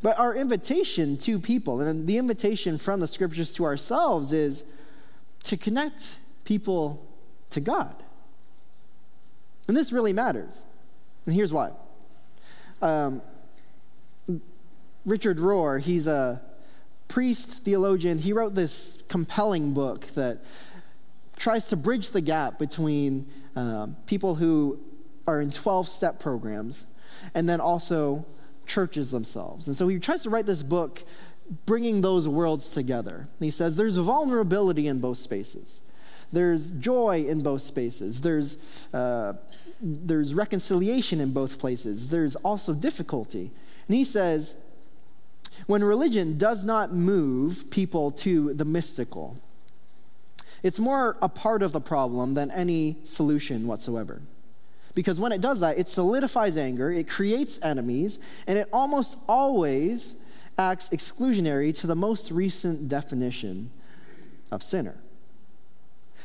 But 0.00 0.18
our 0.18 0.34
invitation 0.34 1.16
to 1.18 1.40
people, 1.40 1.80
and 1.80 2.06
the 2.06 2.18
invitation 2.18 2.78
from 2.78 3.00
the 3.00 3.08
scriptures 3.08 3.50
to 3.52 3.64
ourselves, 3.64 4.32
is 4.32 4.64
to 5.44 5.56
connect 5.56 6.18
people 6.44 7.04
to 7.50 7.60
God. 7.60 8.02
And 9.66 9.76
this 9.76 9.92
really 9.92 10.12
matters. 10.12 10.64
And 11.28 11.34
here's 11.34 11.52
why. 11.52 11.72
Um, 12.80 13.20
Richard 15.04 15.36
Rohr, 15.36 15.78
he's 15.78 16.06
a 16.06 16.40
priest, 17.06 17.64
theologian, 17.64 18.20
he 18.20 18.32
wrote 18.32 18.54
this 18.54 19.02
compelling 19.08 19.74
book 19.74 20.06
that 20.14 20.38
tries 21.36 21.66
to 21.66 21.76
bridge 21.76 22.12
the 22.12 22.22
gap 22.22 22.58
between 22.58 23.28
uh, 23.54 23.88
people 24.06 24.36
who 24.36 24.80
are 25.26 25.42
in 25.42 25.50
12 25.50 25.86
step 25.86 26.18
programs 26.18 26.86
and 27.34 27.46
then 27.46 27.60
also 27.60 28.24
churches 28.66 29.10
themselves. 29.10 29.68
And 29.68 29.76
so 29.76 29.86
he 29.86 29.98
tries 29.98 30.22
to 30.22 30.30
write 30.30 30.46
this 30.46 30.62
book 30.62 31.04
bringing 31.66 32.00
those 32.00 32.26
worlds 32.26 32.68
together. 32.68 33.28
He 33.38 33.50
says 33.50 33.76
there's 33.76 33.98
vulnerability 33.98 34.86
in 34.86 34.98
both 34.98 35.18
spaces, 35.18 35.82
there's 36.32 36.70
joy 36.70 37.26
in 37.28 37.42
both 37.42 37.60
spaces, 37.60 38.22
there's, 38.22 38.56
uh, 38.94 39.34
there's 39.80 40.34
reconciliation 40.34 41.20
in 41.20 41.32
both 41.32 41.58
places, 41.58 42.08
there's 42.08 42.36
also 42.36 42.74
difficulty. 42.74 43.50
And 43.86 43.96
he 43.96 44.04
says, 44.04 44.54
when 45.66 45.82
religion 45.82 46.38
does 46.38 46.64
not 46.64 46.92
move 46.92 47.70
people 47.70 48.10
to 48.12 48.54
the 48.54 48.64
mystical, 48.64 49.38
it's 50.62 50.78
more 50.78 51.16
a 51.22 51.28
part 51.28 51.62
of 51.62 51.72
the 51.72 51.80
problem 51.80 52.34
than 52.34 52.50
any 52.50 52.98
solution 53.04 53.66
whatsoever. 53.66 54.22
Because 54.94 55.20
when 55.20 55.30
it 55.30 55.40
does 55.40 55.60
that, 55.60 55.78
it 55.78 55.88
solidifies 55.88 56.56
anger, 56.56 56.90
it 56.90 57.08
creates 57.08 57.58
enemies, 57.62 58.18
and 58.46 58.58
it 58.58 58.68
almost 58.72 59.16
always 59.28 60.16
acts 60.58 60.88
exclusionary 60.88 61.74
to 61.76 61.86
the 61.86 61.94
most 61.94 62.32
recent 62.32 62.88
definition 62.88 63.70
of 64.50 64.62
sinner. 64.62 64.96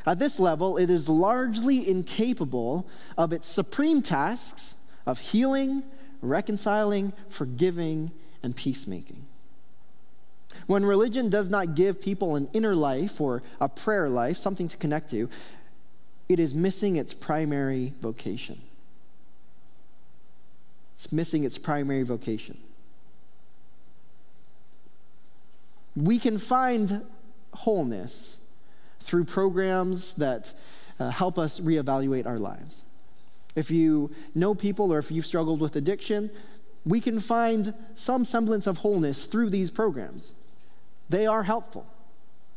At 0.06 0.18
this 0.18 0.38
level, 0.38 0.76
it 0.76 0.90
is 0.90 1.08
largely 1.08 1.88
incapable 1.88 2.86
of 3.16 3.32
its 3.32 3.48
supreme 3.48 4.02
tasks 4.02 4.76
of 5.06 5.18
healing, 5.18 5.82
reconciling, 6.20 7.12
forgiving, 7.28 8.10
and 8.42 8.54
peacemaking. 8.54 9.26
When 10.66 10.84
religion 10.84 11.30
does 11.30 11.48
not 11.48 11.74
give 11.74 12.00
people 12.00 12.36
an 12.36 12.48
inner 12.52 12.74
life 12.74 13.20
or 13.20 13.42
a 13.60 13.68
prayer 13.68 14.08
life, 14.08 14.36
something 14.36 14.68
to 14.68 14.76
connect 14.76 15.10
to, 15.10 15.28
it 16.28 16.38
is 16.38 16.54
missing 16.54 16.96
its 16.96 17.12
primary 17.12 17.94
vocation. 18.00 18.62
It's 20.94 21.12
missing 21.12 21.44
its 21.44 21.58
primary 21.58 22.02
vocation. 22.02 22.58
We 25.96 26.18
can 26.18 26.38
find 26.38 27.02
wholeness 27.52 28.38
through 29.04 29.24
programs 29.24 30.14
that 30.14 30.52
uh, 30.98 31.10
help 31.10 31.38
us 31.38 31.60
reevaluate 31.60 32.26
our 32.26 32.38
lives. 32.38 32.84
If 33.54 33.70
you 33.70 34.10
know 34.34 34.54
people 34.54 34.92
or 34.92 34.98
if 34.98 35.10
you've 35.10 35.26
struggled 35.26 35.60
with 35.60 35.76
addiction, 35.76 36.30
we 36.86 37.00
can 37.00 37.20
find 37.20 37.74
some 37.94 38.24
semblance 38.24 38.66
of 38.66 38.78
wholeness 38.78 39.26
through 39.26 39.50
these 39.50 39.70
programs. 39.70 40.34
They 41.08 41.26
are 41.26 41.42
helpful. 41.42 41.86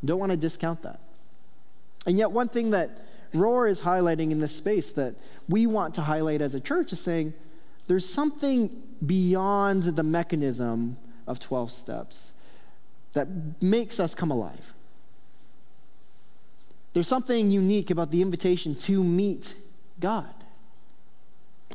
Don't 0.04 0.20
want 0.20 0.32
to 0.32 0.38
discount 0.38 0.82
that. 0.84 1.02
And 2.06 2.18
yet, 2.18 2.32
one 2.32 2.48
thing 2.48 2.72
that 2.72 3.06
Rohr 3.34 3.70
is 3.70 3.82
highlighting 3.82 4.32
in 4.32 4.40
this 4.40 4.56
space 4.56 4.92
that 4.94 5.16
we 5.50 5.68
want 5.68 5.94
to 5.96 6.04
highlight 6.04 6.42
as 6.42 6.56
a 6.56 6.62
church 6.62 6.94
is 6.94 7.02
saying 7.02 7.34
there's 7.88 8.08
something 8.08 8.82
beyond 9.06 9.84
the 9.84 10.04
mechanism 10.04 10.98
of 11.28 11.40
12 11.40 11.72
steps 11.72 12.34
that 13.14 13.28
makes 13.62 14.00
us 14.00 14.16
come 14.16 14.32
alive. 14.32 14.74
There's 16.98 17.08
something 17.08 17.52
unique 17.52 17.92
about 17.92 18.10
the 18.10 18.24
invitation 18.24 18.74
to 18.74 19.04
meet 19.04 19.54
God. 20.00 20.34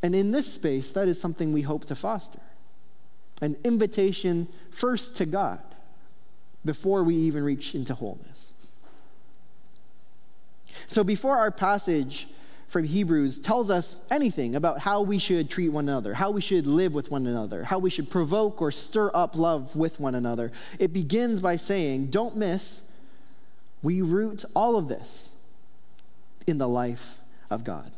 And 0.02 0.16
in 0.16 0.32
this 0.32 0.52
space, 0.52 0.90
that 0.90 1.06
is 1.06 1.20
something 1.20 1.52
we 1.52 1.62
hope 1.62 1.84
to 1.84 1.94
foster 1.94 2.40
an 3.40 3.56
invitation 3.62 4.48
first 4.72 5.16
to 5.18 5.24
God 5.24 5.60
before 6.64 7.04
we 7.04 7.14
even 7.14 7.44
reach 7.44 7.72
into 7.72 7.94
wholeness. 7.94 8.52
So, 10.88 11.04
before 11.04 11.36
our 11.36 11.52
passage 11.52 12.26
from 12.66 12.82
Hebrews 12.82 13.38
tells 13.38 13.70
us 13.70 13.94
anything 14.10 14.56
about 14.56 14.80
how 14.80 15.02
we 15.02 15.20
should 15.20 15.48
treat 15.48 15.68
one 15.68 15.88
another, 15.88 16.14
how 16.14 16.32
we 16.32 16.40
should 16.40 16.66
live 16.66 16.94
with 16.94 17.12
one 17.12 17.28
another, 17.28 17.62
how 17.62 17.78
we 17.78 17.90
should 17.90 18.10
provoke 18.10 18.60
or 18.60 18.72
stir 18.72 19.12
up 19.14 19.36
love 19.36 19.76
with 19.76 20.00
one 20.00 20.16
another, 20.16 20.50
it 20.80 20.92
begins 20.92 21.40
by 21.40 21.54
saying, 21.54 22.06
Don't 22.06 22.36
miss, 22.36 22.82
we 23.82 24.00
root 24.00 24.44
all 24.54 24.76
of 24.76 24.88
this 24.88 25.30
in 26.46 26.58
the 26.58 26.68
life 26.68 27.18
of 27.50 27.64
God. 27.64 27.92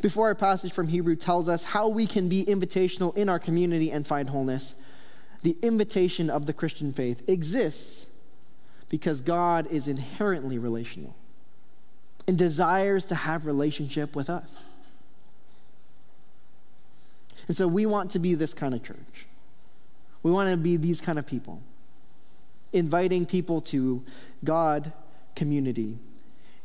Before 0.00 0.28
our 0.28 0.34
passage 0.34 0.72
from 0.72 0.88
Hebrew 0.88 1.16
tells 1.16 1.48
us 1.48 1.64
how 1.64 1.88
we 1.88 2.06
can 2.06 2.28
be 2.28 2.44
invitational 2.44 3.16
in 3.16 3.28
our 3.28 3.38
community 3.38 3.90
and 3.90 4.06
find 4.06 4.30
wholeness, 4.30 4.74
the 5.42 5.56
invitation 5.62 6.30
of 6.30 6.46
the 6.46 6.52
Christian 6.52 6.92
faith 6.92 7.28
exists 7.28 8.06
because 8.88 9.20
God 9.20 9.66
is 9.70 9.88
inherently 9.88 10.58
relational 10.58 11.14
and 12.26 12.36
desires 12.36 13.04
to 13.06 13.14
have 13.14 13.46
relationship 13.46 14.14
with 14.14 14.28
us. 14.28 14.62
And 17.48 17.56
so 17.56 17.66
we 17.66 17.86
want 17.86 18.10
to 18.12 18.18
be 18.18 18.34
this 18.34 18.54
kind 18.54 18.74
of 18.74 18.84
church. 18.84 19.26
We 20.22 20.30
want 20.30 20.50
to 20.50 20.56
be 20.56 20.76
these 20.76 21.00
kind 21.00 21.18
of 21.18 21.26
people, 21.26 21.62
inviting 22.72 23.26
people 23.26 23.60
to 23.60 24.04
God, 24.44 24.92
community, 25.34 25.98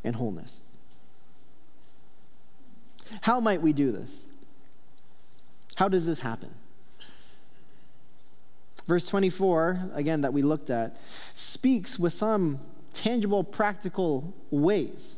and 0.03 0.15
wholeness. 0.15 0.62
How 3.21 3.39
might 3.39 3.62
we 3.62 3.74
do 3.74 3.91
this? 3.91 4.27
How 5.75 5.88
does 5.88 6.05
this 6.05 6.21
happen? 6.21 6.53
Verse 8.88 9.07
24, 9.07 9.91
again, 9.93 10.21
that 10.21 10.31
we 10.31 10.41
looked 10.41 10.69
at, 10.69 10.95
speaks 11.33 11.97
with 11.97 12.13
some 12.13 12.59
tangible, 12.93 13.43
practical 13.43 14.33
ways, 14.51 15.17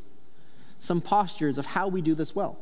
some 0.79 1.01
postures 1.01 1.57
of 1.57 1.67
how 1.67 1.87
we 1.87 2.01
do 2.01 2.15
this 2.15 2.33
well. 2.33 2.57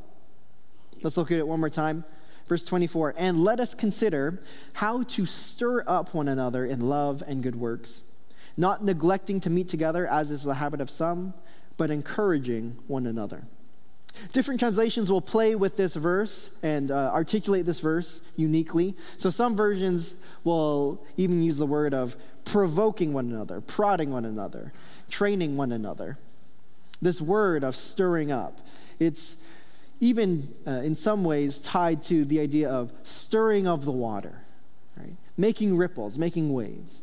Let's 1.04 1.18
look 1.18 1.32
at 1.32 1.38
it 1.38 1.48
one 1.48 1.60
more 1.60 1.70
time. 1.70 2.06
Verse 2.48 2.66
24, 2.66 3.16
and 3.18 3.44
let 3.44 3.60
us 3.60 3.74
consider 3.74 4.42
how 4.74 5.04
to 5.04 5.26
stir 5.26 5.84
up 5.88 6.14
one 6.14 6.28
another 6.28 6.66
in 6.66 6.80
love 6.80 7.24
and 7.26 7.42
good 7.42 7.56
works, 7.56 8.04
not 8.58 8.84
neglecting 8.84 9.40
to 9.42 9.50
meet 9.50 9.68
together, 9.68 10.08
as 10.08 10.32
is 10.32 10.44
the 10.44 10.56
habit 10.56 10.82
of 10.82 10.90
some, 10.90 11.34
but 11.78 11.92
encouraging 11.92 12.78
one 12.88 13.06
another. 13.06 13.48
Different 14.32 14.60
translations 14.60 15.12
will 15.12 15.22
play 15.22 15.56
with 15.56 15.76
this 15.76 15.96
verse 15.96 16.50
and 16.64 16.90
uh, 16.90 17.12
articulate 17.14 17.66
this 17.66 17.82
verse 17.82 18.22
uniquely. 18.38 18.96
So 19.18 19.30
some 19.30 19.58
versions 19.58 20.16
will 20.44 21.06
even 21.18 21.42
use 21.42 21.58
the 21.58 21.66
word 21.66 21.94
of 21.94 22.16
provoking 22.46 23.12
one 23.12 23.30
another, 23.30 23.60
prodding 23.60 24.12
one 24.12 24.24
another, 24.24 24.72
training 25.10 25.58
one 25.58 25.72
another. 25.72 26.18
This 27.02 27.20
word 27.20 27.64
of 27.64 27.76
stirring 27.76 28.32
up, 28.32 28.62
it's 29.00 29.36
even 30.00 30.54
uh, 30.66 30.72
in 30.72 30.96
some 30.96 31.24
ways 31.24 31.58
tied 31.58 32.02
to 32.04 32.26
the 32.26 32.40
idea 32.40 32.70
of 32.70 32.92
stirring 33.04 33.68
of 33.68 33.86
the 33.86 33.92
water, 33.92 34.44
right? 34.98 35.16
Making 35.38 35.76
ripples, 35.76 36.18
making 36.18 36.54
waves. 36.54 37.02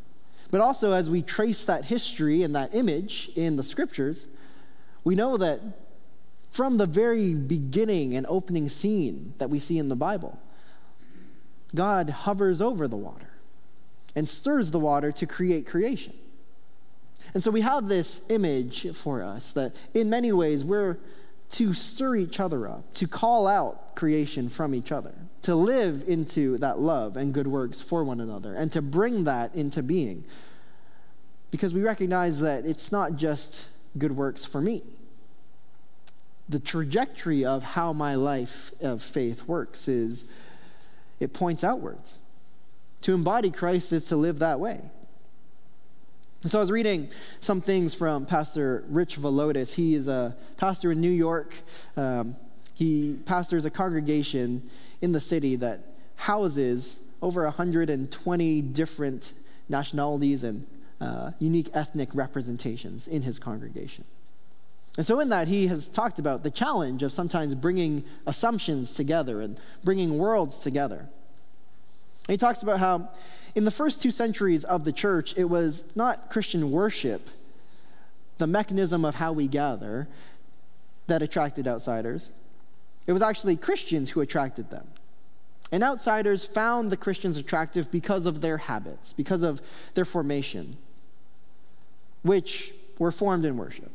But 0.52 0.60
also, 0.60 0.92
as 0.92 1.08
we 1.08 1.22
trace 1.22 1.64
that 1.64 1.86
history 1.86 2.42
and 2.42 2.54
that 2.54 2.74
image 2.74 3.30
in 3.34 3.56
the 3.56 3.62
scriptures, 3.62 4.26
we 5.02 5.14
know 5.14 5.38
that 5.38 5.60
from 6.50 6.76
the 6.76 6.86
very 6.86 7.32
beginning 7.32 8.14
and 8.14 8.26
opening 8.28 8.68
scene 8.68 9.32
that 9.38 9.48
we 9.48 9.58
see 9.58 9.78
in 9.78 9.88
the 9.88 9.96
Bible, 9.96 10.38
God 11.74 12.10
hovers 12.10 12.60
over 12.60 12.86
the 12.86 12.98
water 12.98 13.30
and 14.14 14.28
stirs 14.28 14.72
the 14.72 14.78
water 14.78 15.10
to 15.10 15.26
create 15.26 15.66
creation. 15.66 16.12
And 17.32 17.42
so 17.42 17.50
we 17.50 17.62
have 17.62 17.88
this 17.88 18.20
image 18.28 18.86
for 18.94 19.22
us 19.22 19.52
that 19.52 19.74
in 19.94 20.10
many 20.10 20.32
ways 20.32 20.64
we're 20.64 20.98
to 21.52 21.72
stir 21.72 22.16
each 22.16 22.38
other 22.38 22.68
up, 22.68 22.92
to 22.92 23.08
call 23.08 23.46
out 23.46 23.94
creation 23.94 24.50
from 24.50 24.74
each 24.74 24.92
other, 24.92 25.14
to 25.42 25.54
live 25.54 26.04
into 26.06 26.56
that 26.58 26.78
love 26.78 27.16
and 27.16 27.34
good 27.34 27.48
works 27.48 27.80
for 27.80 28.04
one 28.04 28.20
another, 28.20 28.54
and 28.54 28.70
to 28.72 28.80
bring 28.80 29.24
that 29.24 29.54
into 29.54 29.82
being. 29.82 30.24
Because 31.50 31.74
we 31.74 31.82
recognize 31.82 32.40
that 32.40 32.64
it's 32.64 32.90
not 32.90 33.16
just 33.16 33.66
good 33.98 34.16
works 34.16 34.44
for 34.44 34.60
me. 34.60 34.82
The 36.48 36.60
trajectory 36.60 37.44
of 37.44 37.62
how 37.62 37.92
my 37.92 38.14
life 38.14 38.72
of 38.80 39.02
faith 39.02 39.46
works 39.46 39.88
is 39.88 40.24
it 41.20 41.32
points 41.32 41.62
outwards. 41.62 42.20
To 43.02 43.14
embody 43.14 43.50
Christ 43.50 43.92
is 43.92 44.04
to 44.04 44.16
live 44.16 44.38
that 44.38 44.60
way. 44.60 44.82
So 46.44 46.58
I 46.58 46.60
was 46.60 46.70
reading 46.72 47.08
some 47.38 47.60
things 47.60 47.94
from 47.94 48.26
Pastor 48.26 48.84
Rich 48.88 49.20
Villodas. 49.20 49.74
He 49.74 49.94
is 49.94 50.08
a 50.08 50.36
pastor 50.56 50.90
in 50.90 51.00
New 51.00 51.10
York. 51.10 51.54
Um, 51.96 52.36
he 52.74 53.18
pastors 53.26 53.64
a 53.64 53.70
congregation 53.70 54.68
in 55.00 55.12
the 55.12 55.20
city 55.20 55.56
that 55.56 55.80
houses 56.16 56.98
over 57.20 57.44
120 57.44 58.62
different 58.62 59.32
nationalities 59.68 60.42
and 60.42 60.66
uh, 61.00 61.32
unique 61.38 61.70
ethnic 61.74 62.08
representations 62.14 63.08
in 63.08 63.22
his 63.22 63.38
congregation. 63.38 64.04
And 64.96 65.06
so, 65.06 65.20
in 65.20 65.30
that, 65.30 65.48
he 65.48 65.68
has 65.68 65.88
talked 65.88 66.18
about 66.18 66.42
the 66.42 66.50
challenge 66.50 67.02
of 67.02 67.12
sometimes 67.12 67.54
bringing 67.54 68.04
assumptions 68.26 68.92
together 68.92 69.40
and 69.40 69.58
bringing 69.82 70.18
worlds 70.18 70.58
together. 70.58 71.08
And 72.28 72.34
he 72.34 72.36
talks 72.36 72.62
about 72.62 72.78
how 72.78 73.08
in 73.54 73.64
the 73.64 73.70
first 73.70 74.02
two 74.02 74.10
centuries 74.10 74.64
of 74.64 74.84
the 74.84 74.92
church, 74.92 75.34
it 75.36 75.44
was 75.44 75.84
not 75.94 76.30
Christian 76.30 76.70
worship, 76.70 77.28
the 78.38 78.46
mechanism 78.46 79.04
of 79.04 79.16
how 79.16 79.32
we 79.32 79.48
gather, 79.48 80.08
that 81.06 81.22
attracted 81.22 81.66
outsiders. 81.66 82.30
It 83.06 83.12
was 83.12 83.22
actually 83.22 83.56
Christians 83.56 84.10
who 84.10 84.20
attracted 84.20 84.70
them. 84.70 84.86
And 85.70 85.82
outsiders 85.82 86.44
found 86.44 86.90
the 86.90 86.96
Christians 86.96 87.36
attractive 87.36 87.90
because 87.90 88.26
of 88.26 88.42
their 88.42 88.58
habits, 88.58 89.12
because 89.12 89.42
of 89.42 89.62
their 89.94 90.04
formation, 90.04 90.76
which 92.22 92.74
were 92.98 93.10
formed 93.10 93.44
in 93.44 93.56
worship. 93.56 93.90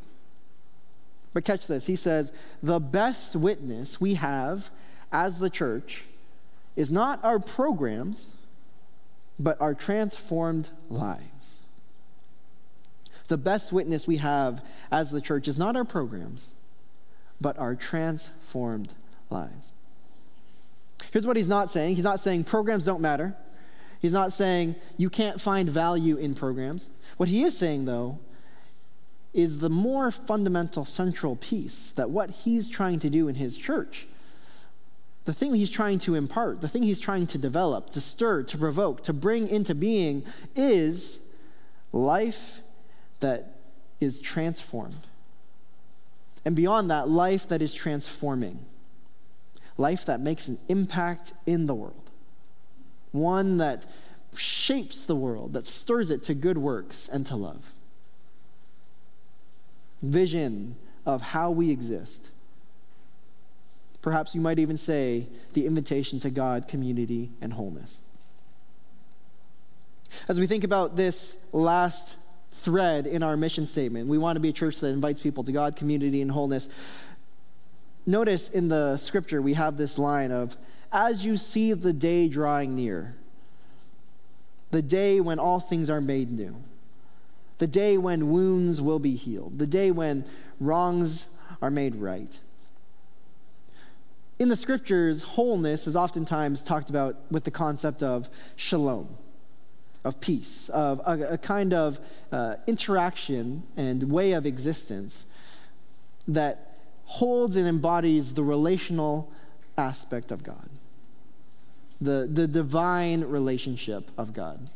But 1.32 1.44
catch 1.44 1.66
this 1.66 1.86
he 1.86 1.96
says, 1.96 2.32
the 2.62 2.80
best 2.80 3.36
witness 3.36 4.00
we 4.00 4.14
have 4.14 4.70
as 5.12 5.38
the 5.38 5.50
church 5.50 6.04
is 6.74 6.90
not 6.90 7.22
our 7.24 7.38
programs 7.38 8.32
but 9.38 9.60
our 9.60 9.74
transformed 9.74 10.70
lives. 10.90 11.56
The 13.28 13.36
best 13.36 13.72
witness 13.72 14.06
we 14.06 14.16
have 14.16 14.64
as 14.90 15.10
the 15.10 15.20
church 15.20 15.46
is 15.46 15.58
not 15.58 15.76
our 15.76 15.84
programs, 15.84 16.50
but 17.40 17.58
our 17.58 17.74
transformed 17.74 18.94
lives. 19.30 19.72
Here's 21.12 21.26
what 21.26 21.36
he's 21.36 21.48
not 21.48 21.70
saying 21.70 21.96
he's 21.96 22.04
not 22.04 22.20
saying 22.20 22.44
programs 22.44 22.84
don't 22.84 23.00
matter. 23.00 23.34
He's 24.00 24.12
not 24.12 24.32
saying 24.32 24.76
you 24.96 25.10
can't 25.10 25.40
find 25.40 25.68
value 25.68 26.16
in 26.16 26.34
programs. 26.34 26.88
What 27.16 27.28
he 27.28 27.42
is 27.42 27.58
saying, 27.58 27.86
though, 27.86 28.20
is 29.34 29.58
the 29.58 29.68
more 29.68 30.10
fundamental 30.12 30.84
central 30.84 31.34
piece 31.34 31.90
that 31.96 32.10
what 32.10 32.30
he's 32.30 32.68
trying 32.68 33.00
to 33.00 33.10
do 33.10 33.26
in 33.26 33.34
his 33.34 33.56
church 33.56 34.06
the 35.28 35.34
thing 35.34 35.52
he's 35.52 35.68
trying 35.68 35.98
to 35.98 36.14
impart, 36.14 36.62
the 36.62 36.68
thing 36.68 36.82
he's 36.82 36.98
trying 36.98 37.26
to 37.26 37.36
develop, 37.36 37.90
to 37.90 38.00
stir, 38.00 38.42
to 38.44 38.56
provoke, 38.56 39.02
to 39.02 39.12
bring 39.12 39.46
into 39.46 39.74
being 39.74 40.24
is 40.56 41.20
life 41.92 42.60
that 43.20 43.58
is 44.00 44.20
transformed. 44.20 45.06
And 46.46 46.56
beyond 46.56 46.90
that, 46.90 47.10
life 47.10 47.46
that 47.48 47.60
is 47.60 47.74
transforming, 47.74 48.64
life 49.78 50.04
that 50.04 50.20
makes 50.20 50.48
an 50.48 50.58
impact 50.68 51.32
in 51.46 51.66
the 51.66 51.74
world, 51.74 52.10
one 53.12 53.56
that 53.56 53.86
shapes 54.36 55.04
the 55.04 55.16
world, 55.16 55.54
that 55.54 55.66
stirs 55.66 56.10
it 56.10 56.22
to 56.24 56.34
good 56.34 56.58
works 56.58 57.08
and 57.08 57.24
to 57.26 57.36
love. 57.36 57.72
Vision 60.02 60.76
of 61.06 61.22
how 61.22 61.50
we 61.50 61.70
exist 61.70 62.30
Perhaps 64.00 64.34
you 64.34 64.40
might 64.40 64.58
even 64.58 64.76
say 64.76 65.26
the 65.54 65.66
invitation 65.66 66.20
to 66.20 66.30
God, 66.30 66.68
community, 66.68 67.30
and 67.40 67.54
wholeness. 67.54 68.00
As 70.28 70.38
we 70.38 70.46
think 70.46 70.64
about 70.64 70.96
this 70.96 71.36
last 71.52 72.16
thread 72.52 73.06
in 73.06 73.22
our 73.22 73.36
mission 73.36 73.66
statement, 73.66 74.08
we 74.08 74.16
want 74.16 74.36
to 74.36 74.40
be 74.40 74.48
a 74.48 74.52
church 74.52 74.80
that 74.80 74.88
invites 74.88 75.20
people 75.20 75.44
to 75.44 75.52
God, 75.52 75.76
community, 75.76 76.22
and 76.22 76.30
wholeness. 76.30 76.68
Notice 78.08 78.48
in 78.48 78.68
the 78.68 78.96
scripture 78.96 79.42
we 79.42 79.52
have 79.52 79.76
this 79.76 79.98
line 79.98 80.32
of, 80.32 80.56
as 80.90 81.26
you 81.26 81.36
see 81.36 81.74
the 81.74 81.92
day 81.92 82.26
drawing 82.26 82.74
near, 82.74 83.16
the 84.70 84.80
day 84.80 85.20
when 85.20 85.38
all 85.38 85.60
things 85.60 85.90
are 85.90 86.00
made 86.00 86.30
new, 86.30 86.56
the 87.58 87.66
day 87.66 87.98
when 87.98 88.30
wounds 88.30 88.80
will 88.80 88.98
be 88.98 89.14
healed, 89.14 89.58
the 89.58 89.66
day 89.66 89.90
when 89.90 90.24
wrongs 90.58 91.26
are 91.60 91.70
made 91.70 91.96
right. 91.96 92.40
In 94.38 94.48
the 94.48 94.56
scriptures, 94.56 95.24
wholeness 95.24 95.86
is 95.86 95.94
oftentimes 95.94 96.62
talked 96.62 96.88
about 96.88 97.16
with 97.30 97.44
the 97.44 97.50
concept 97.50 98.02
of 98.02 98.30
shalom, 98.56 99.18
of 100.02 100.18
peace, 100.22 100.70
of 100.70 101.02
a, 101.04 101.34
a 101.34 101.36
kind 101.36 101.74
of 101.74 102.00
uh, 102.32 102.54
interaction 102.66 103.64
and 103.76 104.04
way 104.04 104.32
of 104.32 104.46
existence 104.46 105.26
that 106.26 106.67
holds 107.08 107.56
and 107.56 107.66
embodies 107.66 108.34
the 108.34 108.42
relational 108.42 109.32
aspect 109.78 110.30
of 110.30 110.42
God, 110.42 110.68
the, 112.00 112.28
the 112.30 112.46
divine 112.46 113.22
relationship 113.22 114.10
of 114.18 114.34
God. 114.34 114.68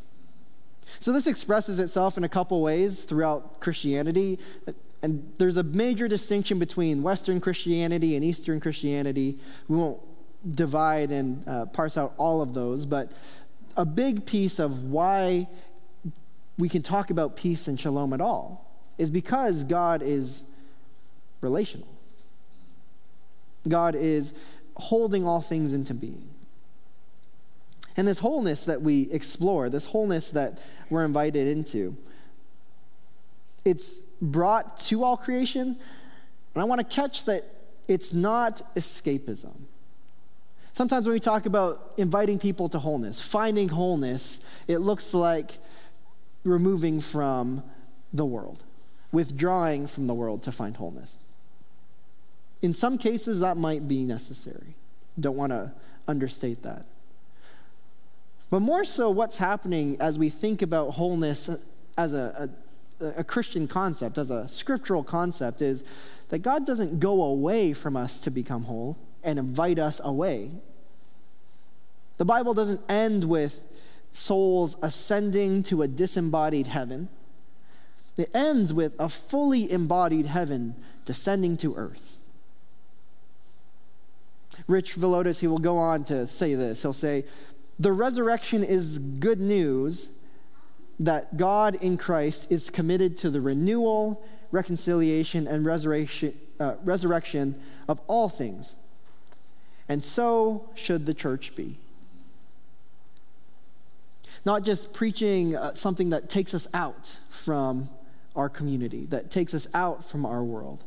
So, 0.98 1.12
this 1.12 1.26
expresses 1.26 1.78
itself 1.78 2.16
in 2.16 2.24
a 2.24 2.28
couple 2.30 2.60
ways 2.62 3.04
throughout 3.04 3.60
Christianity. 3.60 4.38
And 5.02 5.32
there's 5.38 5.56
a 5.58 5.62
major 5.62 6.08
distinction 6.08 6.58
between 6.58 7.02
Western 7.02 7.40
Christianity 7.40 8.16
and 8.16 8.24
Eastern 8.24 8.60
Christianity. 8.60 9.38
We 9.68 9.76
won't 9.76 10.00
divide 10.48 11.10
and 11.10 11.46
uh, 11.46 11.66
parse 11.66 11.98
out 11.98 12.14
all 12.16 12.40
of 12.40 12.54
those, 12.54 12.86
but 12.86 13.12
a 13.76 13.84
big 13.84 14.24
piece 14.24 14.58
of 14.58 14.84
why 14.84 15.48
we 16.58 16.68
can 16.68 16.82
talk 16.82 17.10
about 17.10 17.36
peace 17.36 17.68
and 17.68 17.78
shalom 17.78 18.12
at 18.12 18.20
all 18.20 18.70
is 18.96 19.10
because 19.10 19.64
God 19.64 20.02
is 20.02 20.44
relational. 21.40 21.91
God 23.68 23.94
is 23.94 24.32
holding 24.76 25.26
all 25.26 25.40
things 25.40 25.72
into 25.74 25.94
being. 25.94 26.28
And 27.96 28.08
this 28.08 28.20
wholeness 28.20 28.64
that 28.64 28.82
we 28.82 29.10
explore, 29.10 29.68
this 29.68 29.86
wholeness 29.86 30.30
that 30.30 30.60
we're 30.88 31.04
invited 31.04 31.46
into, 31.46 31.96
it's 33.64 34.00
brought 34.20 34.78
to 34.78 35.04
all 35.04 35.16
creation. 35.16 35.76
And 36.54 36.62
I 36.62 36.64
want 36.64 36.80
to 36.80 36.86
catch 36.86 37.24
that 37.26 37.44
it's 37.88 38.12
not 38.12 38.62
escapism. 38.74 39.52
Sometimes 40.72 41.06
when 41.06 41.12
we 41.12 41.20
talk 41.20 41.44
about 41.44 41.92
inviting 41.98 42.38
people 42.38 42.68
to 42.70 42.78
wholeness, 42.78 43.20
finding 43.20 43.68
wholeness, 43.68 44.40
it 44.66 44.78
looks 44.78 45.12
like 45.12 45.58
removing 46.44 47.00
from 47.00 47.62
the 48.12 48.24
world, 48.24 48.64
withdrawing 49.12 49.86
from 49.86 50.06
the 50.06 50.14
world 50.14 50.42
to 50.44 50.52
find 50.52 50.76
wholeness. 50.76 51.18
In 52.62 52.72
some 52.72 52.96
cases, 52.96 53.40
that 53.40 53.56
might 53.56 53.88
be 53.88 54.04
necessary. 54.04 54.76
Don't 55.18 55.36
want 55.36 55.50
to 55.50 55.72
understate 56.08 56.62
that. 56.62 56.86
But 58.50 58.60
more 58.60 58.84
so, 58.84 59.10
what's 59.10 59.38
happening 59.38 59.96
as 59.98 60.18
we 60.18 60.28
think 60.30 60.62
about 60.62 60.92
wholeness 60.92 61.50
as 61.98 62.12
a, 62.12 62.50
a, 63.00 63.06
a 63.18 63.24
Christian 63.24 63.66
concept, 63.66 64.16
as 64.16 64.30
a 64.30 64.46
scriptural 64.46 65.02
concept, 65.02 65.60
is 65.60 65.82
that 66.28 66.40
God 66.40 66.66
doesn't 66.66 67.00
go 67.00 67.22
away 67.22 67.72
from 67.72 67.96
us 67.96 68.18
to 68.20 68.30
become 68.30 68.64
whole 68.64 68.96
and 69.24 69.38
invite 69.38 69.78
us 69.78 70.00
away. 70.04 70.50
The 72.18 72.24
Bible 72.24 72.54
doesn't 72.54 72.80
end 72.88 73.24
with 73.24 73.64
souls 74.12 74.76
ascending 74.82 75.62
to 75.64 75.82
a 75.82 75.88
disembodied 75.88 76.68
heaven. 76.68 77.08
It 78.16 78.30
ends 78.34 78.72
with 78.72 78.94
a 78.98 79.08
fully 79.08 79.70
embodied 79.70 80.26
heaven 80.26 80.74
descending 81.04 81.56
to 81.58 81.74
earth. 81.74 82.18
Rich 84.66 84.96
Villodas, 84.96 85.40
he 85.40 85.46
will 85.46 85.58
go 85.58 85.76
on 85.76 86.04
to 86.04 86.26
say 86.26 86.54
this. 86.54 86.82
He'll 86.82 86.92
say, 86.92 87.24
The 87.78 87.92
resurrection 87.92 88.62
is 88.62 88.98
good 88.98 89.40
news 89.40 90.08
that 90.98 91.36
God 91.36 91.76
in 91.76 91.96
Christ 91.96 92.46
is 92.50 92.70
committed 92.70 93.16
to 93.18 93.30
the 93.30 93.40
renewal, 93.40 94.24
reconciliation, 94.50 95.48
and 95.48 95.64
resurrection, 95.64 96.38
uh, 96.60 96.76
resurrection 96.84 97.60
of 97.88 98.00
all 98.06 98.28
things. 98.28 98.76
And 99.88 100.04
so 100.04 100.70
should 100.74 101.06
the 101.06 101.14
church 101.14 101.54
be. 101.56 101.78
Not 104.44 104.64
just 104.64 104.92
preaching 104.92 105.54
uh, 105.54 105.74
something 105.74 106.10
that 106.10 106.28
takes 106.28 106.54
us 106.54 106.66
out 106.72 107.18
from 107.30 107.90
our 108.34 108.48
community, 108.48 109.06
that 109.06 109.30
takes 109.30 109.54
us 109.54 109.68
out 109.74 110.04
from 110.04 110.24
our 110.24 110.42
world, 110.42 110.84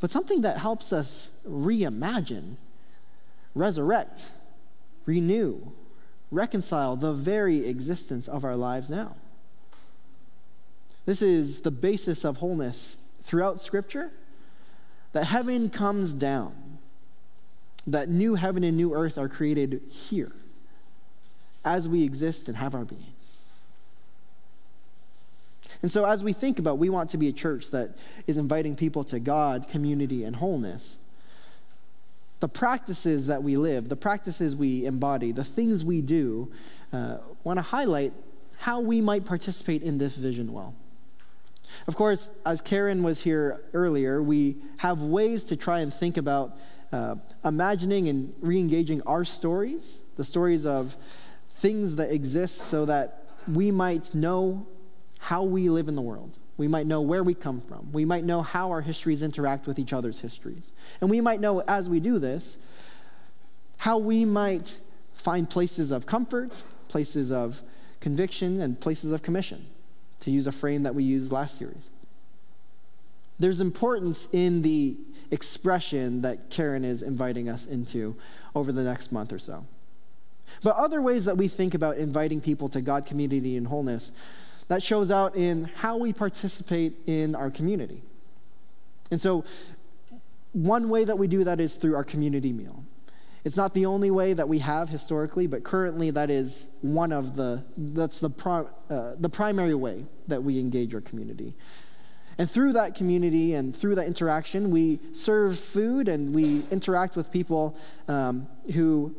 but 0.00 0.10
something 0.10 0.42
that 0.42 0.58
helps 0.58 0.92
us 0.92 1.30
reimagine, 1.48 2.56
resurrect, 3.54 4.30
renew, 5.06 5.72
reconcile 6.30 6.96
the 6.96 7.12
very 7.12 7.66
existence 7.66 8.28
of 8.28 8.44
our 8.44 8.56
lives 8.56 8.90
now. 8.90 9.16
This 11.06 11.20
is 11.22 11.60
the 11.60 11.70
basis 11.70 12.24
of 12.24 12.38
wholeness 12.38 12.96
throughout 13.22 13.60
Scripture 13.60 14.10
that 15.12 15.24
heaven 15.24 15.70
comes 15.70 16.12
down, 16.12 16.78
that 17.86 18.08
new 18.08 18.34
heaven 18.34 18.64
and 18.64 18.76
new 18.76 18.94
earth 18.94 19.16
are 19.16 19.28
created 19.28 19.80
here 19.88 20.32
as 21.64 21.88
we 21.88 22.02
exist 22.02 22.48
and 22.48 22.56
have 22.56 22.74
our 22.74 22.84
being. 22.84 23.14
And 25.82 25.92
so, 25.92 26.04
as 26.06 26.24
we 26.24 26.32
think 26.32 26.58
about, 26.58 26.78
we 26.78 26.88
want 26.88 27.10
to 27.10 27.18
be 27.18 27.28
a 27.28 27.32
church 27.32 27.70
that 27.70 27.90
is 28.26 28.36
inviting 28.36 28.74
people 28.74 29.04
to 29.04 29.20
God, 29.20 29.68
community, 29.68 30.24
and 30.24 30.36
wholeness. 30.36 30.96
The 32.40 32.48
practices 32.48 33.26
that 33.26 33.42
we 33.42 33.56
live, 33.56 33.88
the 33.88 33.96
practices 33.96 34.54
we 34.54 34.84
embody, 34.84 35.32
the 35.32 35.44
things 35.44 35.84
we 35.84 36.02
do, 36.02 36.52
uh, 36.92 37.18
want 37.42 37.58
to 37.58 37.62
highlight 37.62 38.12
how 38.58 38.80
we 38.80 39.00
might 39.00 39.24
participate 39.24 39.82
in 39.82 39.98
this 39.98 40.14
vision 40.16 40.52
well. 40.52 40.74
Of 41.86 41.96
course, 41.96 42.30
as 42.44 42.60
Karen 42.60 43.02
was 43.02 43.20
here 43.20 43.62
earlier, 43.72 44.22
we 44.22 44.56
have 44.78 45.00
ways 45.00 45.44
to 45.44 45.56
try 45.56 45.80
and 45.80 45.92
think 45.92 46.16
about 46.16 46.56
uh, 46.92 47.16
imagining 47.44 48.08
and 48.08 48.32
re 48.40 48.58
engaging 48.58 49.02
our 49.02 49.24
stories, 49.24 50.02
the 50.16 50.24
stories 50.24 50.64
of 50.64 50.96
things 51.50 51.96
that 51.96 52.12
exist 52.12 52.58
so 52.58 52.84
that 52.84 53.24
we 53.48 53.70
might 53.70 54.14
know 54.14 54.66
how 55.18 55.42
we 55.42 55.68
live 55.68 55.88
in 55.88 55.96
the 55.96 56.02
world. 56.02 56.38
We 56.56 56.68
might 56.68 56.86
know 56.86 57.00
where 57.00 57.24
we 57.24 57.34
come 57.34 57.60
from. 57.60 57.90
We 57.92 58.04
might 58.04 58.24
know 58.24 58.42
how 58.42 58.70
our 58.70 58.82
histories 58.82 59.22
interact 59.22 59.66
with 59.66 59.78
each 59.78 59.92
other's 59.92 60.20
histories. 60.20 60.72
And 61.00 61.10
we 61.10 61.20
might 61.20 61.40
know, 61.40 61.60
as 61.62 61.88
we 61.88 62.00
do 62.00 62.18
this, 62.18 62.58
how 63.78 63.98
we 63.98 64.24
might 64.24 64.78
find 65.14 65.50
places 65.50 65.90
of 65.90 66.06
comfort, 66.06 66.62
places 66.88 67.32
of 67.32 67.62
conviction, 68.00 68.60
and 68.60 68.80
places 68.80 69.10
of 69.10 69.22
commission 69.22 69.66
to 70.20 70.30
use 70.30 70.46
a 70.46 70.52
frame 70.52 70.84
that 70.84 70.94
we 70.94 71.02
used 71.02 71.32
last 71.32 71.58
series. 71.58 71.90
There's 73.38 73.60
importance 73.60 74.28
in 74.32 74.62
the 74.62 74.96
expression 75.30 76.22
that 76.22 76.50
Karen 76.50 76.84
is 76.84 77.02
inviting 77.02 77.48
us 77.48 77.66
into 77.66 78.16
over 78.54 78.70
the 78.70 78.82
next 78.82 79.10
month 79.10 79.32
or 79.32 79.38
so. 79.38 79.66
But 80.62 80.76
other 80.76 81.02
ways 81.02 81.24
that 81.24 81.36
we 81.36 81.48
think 81.48 81.74
about 81.74 81.96
inviting 81.96 82.40
people 82.40 82.68
to 82.68 82.80
God, 82.80 83.06
community, 83.06 83.56
and 83.56 83.66
wholeness, 83.66 84.12
that 84.68 84.82
shows 84.82 85.10
out 85.10 85.36
in 85.36 85.64
how 85.76 85.96
we 85.96 86.12
participate 86.12 86.94
in 87.06 87.34
our 87.34 87.50
community. 87.50 88.02
And 89.10 89.20
so, 89.20 89.44
one 90.52 90.88
way 90.88 91.04
that 91.04 91.18
we 91.18 91.26
do 91.26 91.44
that 91.44 91.60
is 91.60 91.74
through 91.74 91.96
our 91.96 92.04
community 92.04 92.52
meal. 92.52 92.84
It's 93.44 93.56
not 93.56 93.74
the 93.74 93.84
only 93.84 94.10
way 94.10 94.32
that 94.32 94.48
we 94.48 94.60
have 94.60 94.88
historically, 94.88 95.46
but 95.46 95.64
currently 95.64 96.10
that 96.10 96.30
is 96.30 96.68
one 96.80 97.12
of 97.12 97.36
the, 97.36 97.64
that's 97.76 98.20
the, 98.20 98.30
pro, 98.30 98.70
uh, 98.88 99.16
the 99.18 99.28
primary 99.28 99.74
way 99.74 100.06
that 100.28 100.42
we 100.42 100.58
engage 100.58 100.94
our 100.94 101.02
community. 101.02 101.54
And 102.38 102.50
through 102.50 102.72
that 102.72 102.94
community 102.94 103.54
and 103.54 103.76
through 103.76 103.96
that 103.96 104.06
interaction, 104.06 104.70
we 104.70 104.98
serve 105.12 105.58
food 105.60 106.08
and 106.08 106.34
we 106.34 106.64
interact 106.70 107.16
with 107.16 107.30
people 107.30 107.76
um, 108.08 108.48
who 108.74 109.14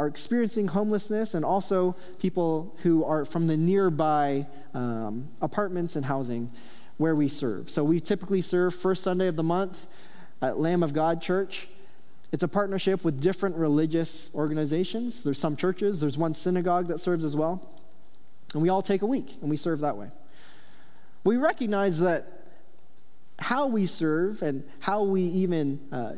are 0.00 0.06
experiencing 0.06 0.68
homelessness 0.68 1.34
and 1.34 1.44
also 1.44 1.94
people 2.18 2.74
who 2.84 3.04
are 3.04 3.26
from 3.26 3.48
the 3.48 3.56
nearby 3.56 4.46
um, 4.72 5.28
apartments 5.42 5.94
and 5.94 6.06
housing 6.06 6.50
where 6.96 7.14
we 7.14 7.28
serve. 7.28 7.68
So 7.68 7.84
we 7.84 8.00
typically 8.00 8.40
serve 8.40 8.74
first 8.74 9.02
Sunday 9.02 9.26
of 9.26 9.36
the 9.36 9.42
month 9.42 9.86
at 10.40 10.58
Lamb 10.58 10.82
of 10.82 10.94
God 10.94 11.20
Church. 11.20 11.68
It's 12.32 12.42
a 12.42 12.48
partnership 12.48 13.04
with 13.04 13.20
different 13.20 13.56
religious 13.56 14.30
organizations. 14.34 15.22
There's 15.22 15.38
some 15.38 15.54
churches, 15.54 16.00
there's 16.00 16.16
one 16.16 16.32
synagogue 16.32 16.88
that 16.88 16.98
serves 16.98 17.22
as 17.22 17.36
well. 17.36 17.70
And 18.54 18.62
we 18.62 18.70
all 18.70 18.80
take 18.80 19.02
a 19.02 19.06
week 19.06 19.36
and 19.42 19.50
we 19.50 19.58
serve 19.58 19.80
that 19.80 19.98
way. 19.98 20.08
We 21.24 21.36
recognize 21.36 22.00
that 22.00 22.26
how 23.38 23.66
we 23.66 23.84
serve 23.84 24.40
and 24.40 24.64
how 24.78 25.02
we 25.02 25.20
even 25.24 25.78
uh, 25.92 26.14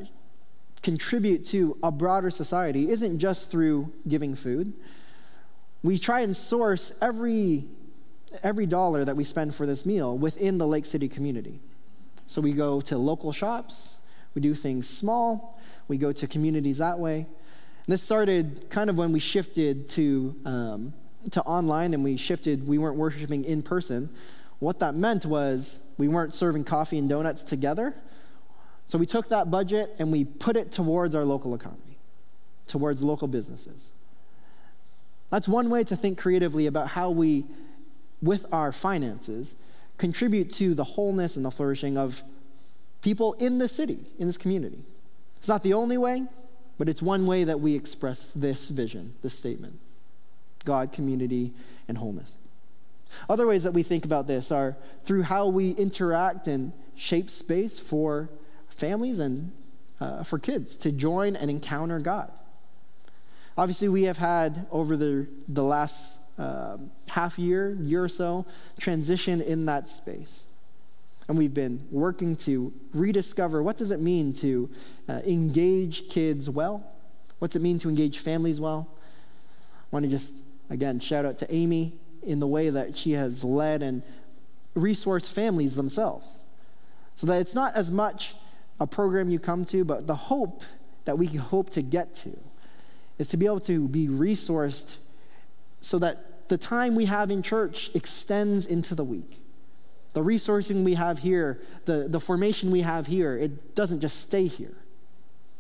contribute 0.82 1.44
to 1.46 1.76
a 1.82 1.90
broader 1.90 2.30
society 2.30 2.90
isn't 2.90 3.18
just 3.18 3.50
through 3.50 3.92
giving 4.06 4.34
food. 4.34 4.72
We 5.82 5.98
try 5.98 6.20
and 6.20 6.36
source 6.36 6.92
every, 7.00 7.64
every 8.42 8.66
dollar 8.66 9.04
that 9.04 9.16
we 9.16 9.24
spend 9.24 9.54
for 9.54 9.66
this 9.66 9.86
meal 9.86 10.16
within 10.18 10.58
the 10.58 10.66
Lake 10.66 10.86
City 10.86 11.08
community. 11.08 11.60
So 12.26 12.40
we 12.40 12.52
go 12.52 12.80
to 12.82 12.98
local 12.98 13.32
shops, 13.32 13.96
we 14.34 14.40
do 14.40 14.54
things 14.54 14.88
small, 14.88 15.60
we 15.88 15.98
go 15.98 16.12
to 16.12 16.26
communities 16.26 16.78
that 16.78 16.98
way. 16.98 17.26
And 17.86 17.92
this 17.92 18.02
started 18.02 18.66
kind 18.70 18.88
of 18.88 18.96
when 18.96 19.12
we 19.12 19.18
shifted 19.18 19.88
to, 19.90 20.36
um, 20.44 20.94
to 21.32 21.42
online 21.42 21.94
and 21.94 22.04
we 22.04 22.16
shifted, 22.16 22.66
we 22.66 22.78
weren't 22.78 22.96
worshiping 22.96 23.44
in 23.44 23.62
person. 23.62 24.08
What 24.60 24.78
that 24.78 24.94
meant 24.94 25.26
was 25.26 25.80
we 25.98 26.06
weren't 26.06 26.32
serving 26.32 26.64
coffee 26.64 26.98
and 26.98 27.08
donuts 27.08 27.42
together. 27.42 27.94
So 28.92 28.98
we 28.98 29.06
took 29.06 29.30
that 29.30 29.50
budget 29.50 29.94
and 29.98 30.12
we 30.12 30.26
put 30.26 30.54
it 30.54 30.70
towards 30.70 31.14
our 31.14 31.24
local 31.24 31.54
economy, 31.54 31.96
towards 32.66 33.02
local 33.02 33.26
businesses. 33.26 33.90
That's 35.30 35.48
one 35.48 35.70
way 35.70 35.82
to 35.84 35.96
think 35.96 36.18
creatively 36.18 36.66
about 36.66 36.88
how 36.88 37.08
we, 37.08 37.46
with 38.20 38.44
our 38.52 38.70
finances, 38.70 39.54
contribute 39.96 40.50
to 40.56 40.74
the 40.74 40.84
wholeness 40.84 41.36
and 41.36 41.44
the 41.46 41.50
flourishing 41.50 41.96
of 41.96 42.22
people 43.00 43.32
in 43.38 43.56
this 43.56 43.72
city, 43.72 44.10
in 44.18 44.26
this 44.26 44.36
community. 44.36 44.84
It's 45.38 45.48
not 45.48 45.62
the 45.62 45.72
only 45.72 45.96
way, 45.96 46.24
but 46.76 46.86
it's 46.86 47.00
one 47.00 47.26
way 47.26 47.44
that 47.44 47.60
we 47.60 47.74
express 47.74 48.30
this 48.36 48.68
vision, 48.68 49.14
this 49.22 49.32
statement 49.32 49.78
God, 50.66 50.92
community, 50.92 51.54
and 51.88 51.96
wholeness. 51.96 52.36
Other 53.26 53.46
ways 53.46 53.62
that 53.62 53.72
we 53.72 53.84
think 53.84 54.04
about 54.04 54.26
this 54.26 54.52
are 54.52 54.76
through 55.06 55.22
how 55.22 55.46
we 55.46 55.70
interact 55.70 56.46
and 56.46 56.74
shape 56.94 57.30
space 57.30 57.78
for 57.78 58.28
families 58.82 59.20
and 59.20 59.52
uh, 60.00 60.24
for 60.24 60.40
kids 60.40 60.76
to 60.76 60.90
join 60.90 61.36
and 61.36 61.48
encounter 61.48 62.00
God. 62.00 62.32
Obviously, 63.56 63.88
we 63.88 64.02
have 64.04 64.18
had 64.18 64.66
over 64.72 64.96
the, 64.96 65.28
the 65.46 65.62
last 65.62 66.18
uh, 66.36 66.78
half 67.06 67.38
year, 67.38 67.76
year 67.80 68.02
or 68.02 68.08
so, 68.08 68.44
transition 68.80 69.40
in 69.40 69.66
that 69.66 69.88
space. 69.88 70.46
And 71.28 71.38
we've 71.38 71.54
been 71.54 71.86
working 71.92 72.34
to 72.38 72.72
rediscover 72.92 73.62
what 73.62 73.76
does 73.76 73.92
it 73.92 74.00
mean 74.00 74.32
to 74.34 74.68
uh, 75.08 75.20
engage 75.24 76.08
kids 76.08 76.50
well? 76.50 76.84
What's 77.38 77.54
it 77.54 77.62
mean 77.62 77.78
to 77.78 77.88
engage 77.88 78.18
families 78.18 78.58
well? 78.58 78.88
I 78.90 79.88
want 79.92 80.06
to 80.06 80.10
just, 80.10 80.34
again, 80.70 80.98
shout 80.98 81.24
out 81.24 81.38
to 81.38 81.54
Amy 81.54 81.92
in 82.20 82.40
the 82.40 82.48
way 82.48 82.68
that 82.68 82.96
she 82.96 83.12
has 83.12 83.44
led 83.44 83.80
and 83.80 84.02
resourced 84.74 85.30
families 85.30 85.76
themselves. 85.76 86.40
So 87.14 87.28
that 87.28 87.40
it's 87.40 87.54
not 87.54 87.76
as 87.76 87.92
much 87.92 88.34
a 88.82 88.86
program 88.86 89.30
you 89.30 89.38
come 89.38 89.64
to, 89.66 89.84
but 89.84 90.08
the 90.08 90.16
hope 90.16 90.62
that 91.04 91.16
we 91.16 91.26
hope 91.26 91.70
to 91.70 91.82
get 91.82 92.14
to 92.16 92.36
is 93.16 93.28
to 93.28 93.36
be 93.36 93.46
able 93.46 93.60
to 93.60 93.86
be 93.86 94.08
resourced 94.08 94.96
so 95.80 95.98
that 96.00 96.48
the 96.48 96.58
time 96.58 96.96
we 96.96 97.04
have 97.04 97.30
in 97.30 97.42
church 97.42 97.90
extends 97.94 98.66
into 98.66 98.94
the 98.94 99.04
week. 99.04 99.40
The 100.14 100.22
resourcing 100.22 100.82
we 100.82 100.94
have 100.94 101.20
here, 101.20 101.60
the, 101.84 102.08
the 102.08 102.18
formation 102.18 102.70
we 102.72 102.80
have 102.80 103.06
here, 103.06 103.36
it 103.38 103.76
doesn't 103.76 104.00
just 104.00 104.20
stay 104.20 104.48
here. 104.48 104.76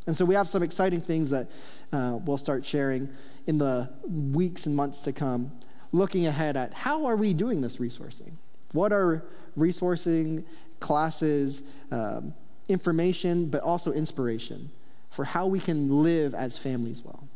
And 0.06 0.16
so 0.16 0.24
we 0.24 0.34
have 0.34 0.48
some 0.48 0.62
exciting 0.62 1.00
things 1.00 1.30
that 1.30 1.48
uh, 1.92 2.18
we'll 2.24 2.38
start 2.38 2.66
sharing 2.66 3.08
in 3.46 3.58
the 3.58 3.88
weeks 4.04 4.66
and 4.66 4.74
months 4.74 4.98
to 5.02 5.12
come, 5.12 5.52
looking 5.92 6.26
ahead 6.26 6.56
at 6.56 6.74
how 6.74 7.06
are 7.06 7.16
we 7.16 7.34
doing 7.34 7.60
this 7.60 7.76
resourcing? 7.76 8.32
What 8.72 8.92
are 8.92 9.24
resourcing 9.56 10.44
classes, 10.80 11.62
um, 11.92 12.34
information, 12.68 13.46
but 13.46 13.62
also 13.62 13.92
inspiration 13.92 14.70
for 15.10 15.24
how 15.24 15.46
we 15.46 15.60
can 15.60 16.02
live 16.02 16.34
as 16.34 16.58
families 16.58 17.02
well? 17.02 17.28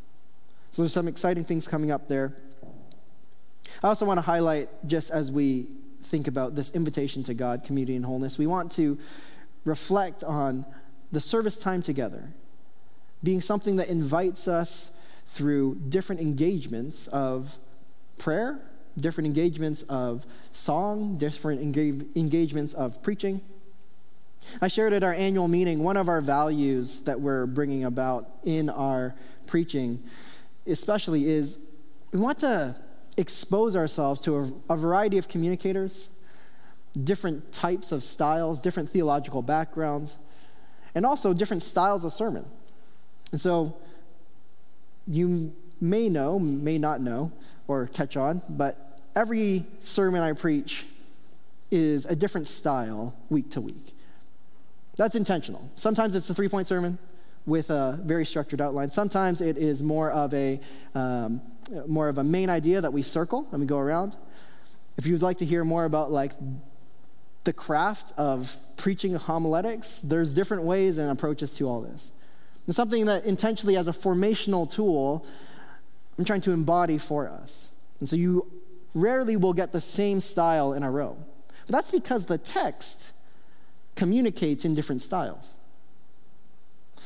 So 0.71 0.83
there's 0.83 0.93
some 0.93 1.09
exciting 1.09 1.45
things 1.45 1.67
coming 1.67 1.91
up 1.91 2.09
there. 2.09 2.35
I 3.83 3.89
also 3.89 4.05
want 4.05 4.19
to 4.19 4.23
highlight, 4.23 4.69
just 4.87 5.11
as 5.11 5.31
we 5.31 5.67
think 6.03 6.29
about 6.29 6.55
this 6.55 6.71
invitation 6.71 7.23
to 7.25 7.35
God, 7.35 7.65
community, 7.65 7.97
and 7.97 8.05
wholeness, 8.05 8.39
we 8.39 8.47
want 8.47 8.73
to 8.73 8.99
reflect 9.65 10.23
on 10.23 10.65
the 11.13 11.21
service 11.21 11.57
time 11.57 11.83
together 11.83 12.33
being 13.23 13.41
something 13.41 13.77
that 13.77 13.89
invites 13.89 14.47
us 14.47 14.91
through 15.27 15.77
different 15.89 16.21
engagements 16.21 17.09
of 17.09 17.59
prayer, 18.19 18.61
different 18.97 19.27
engagements 19.27 19.83
of 19.89 20.25
song, 20.53 21.19
different 21.19 21.61
engage- 21.61 22.07
engagements 22.15 22.73
of 22.75 23.03
preaching. 23.03 23.41
I 24.61 24.69
shared 24.69 24.93
at 24.93 25.03
our 25.03 25.13
annual 25.15 25.49
meeting 25.49 25.83
one 25.83 25.97
of 25.97 26.09
our 26.09 26.21
values 26.21 27.01
that 27.01 27.21
we're 27.21 27.47
bringing 27.47 27.85
about 27.85 28.29
in 28.45 28.69
our 28.69 29.15
preaching, 29.47 30.03
especially, 30.67 31.29
is 31.29 31.59
we 32.13 32.19
want 32.19 32.39
to 32.41 32.77
expose 33.17 33.77
ourselves 33.77 34.21
to 34.23 34.37
a, 34.69 34.75
a 34.75 34.77
variety 34.77 35.19
of 35.19 35.29
communicators, 35.29 36.11
different 37.03 37.53
types 37.53 37.93
of 37.93 38.03
styles, 38.03 38.61
different 38.61 38.91
theological 38.91 39.43
backgrounds, 39.43 40.19
and 40.95 41.05
also 41.05 41.35
different 41.35 41.63
styles 41.63 42.05
of 42.05 42.13
sermon. 42.13 42.45
And 43.33 43.41
so 43.41 43.77
you 45.07 45.55
may 45.81 46.09
know, 46.09 46.39
may 46.39 46.79
not 46.79 47.01
know, 47.01 47.33
or 47.69 47.87
catch 47.87 48.17
on, 48.17 48.43
but 48.49 49.01
every 49.15 49.67
sermon 49.83 50.23
I 50.23 50.33
preach 50.33 50.87
is 51.71 52.07
a 52.07 52.17
different 52.17 52.47
style 52.47 53.15
week 53.29 53.51
to 53.51 53.61
week. 53.61 53.96
That's 54.97 55.15
intentional. 55.15 55.71
Sometimes 55.75 56.15
it's 56.15 56.29
a 56.31 56.35
three 56.35 56.49
point 56.49 56.67
sermon 56.67 56.99
with 57.45 57.71
a 57.71 58.01
very 58.03 58.27
structured 58.27 58.61
outline. 58.61 58.91
Sometimes 58.91 59.41
it 59.41 59.57
is 59.57 59.83
more 59.83 60.11
of 60.11 60.35
a 60.35 60.61
um, 60.95 61.41
more 61.87 62.09
of 62.09 62.19
a 62.19 62.25
main 62.25 62.49
idea 62.49 62.81
that 62.81 62.93
we 62.93 63.03
circle 63.03 63.49
and 63.51 63.61
we 63.61 63.67
go 63.67 63.79
around. 63.79 64.17
If 64.97 65.07
you'd 65.07 65.23
like 65.23 65.39
to 65.39 65.45
hear 65.45 65.65
more 65.65 65.85
about 65.85 66.11
like 66.11 66.33
the 67.45 67.53
craft 67.53 68.13
of 68.17 68.57
preaching 68.77 69.15
homiletics, 69.15 69.97
there's 69.97 70.33
different 70.33 70.65
ways 70.65 70.99
and 70.99 71.11
approaches 71.11 71.51
to 71.53 71.69
all 71.69 71.81
this. 71.81 72.11
And 72.67 72.75
something 72.75 73.07
that 73.07 73.25
intentionally, 73.25 73.77
as 73.77 73.87
a 73.87 73.93
formational 73.93 74.71
tool, 74.71 75.25
I'm 76.19 76.25
trying 76.25 76.41
to 76.43 76.53
embody 76.53 76.99
for 76.99 77.29
us. 77.29 77.71
And 78.01 78.09
so 78.09 78.17
you 78.17 78.51
rarely 78.95 79.37
will 79.37 79.53
get 79.53 79.73
the 79.73 79.81
same 79.81 80.21
style 80.21 80.73
in 80.73 80.83
a 80.83 80.91
row. 80.91 81.17
But 81.67 81.73
that's 81.73 81.91
because 81.91 82.27
the 82.27 82.39
text 82.39 83.13
communicates 83.97 84.65
in 84.65 84.75
different 84.75 85.03
styles. 85.03 85.57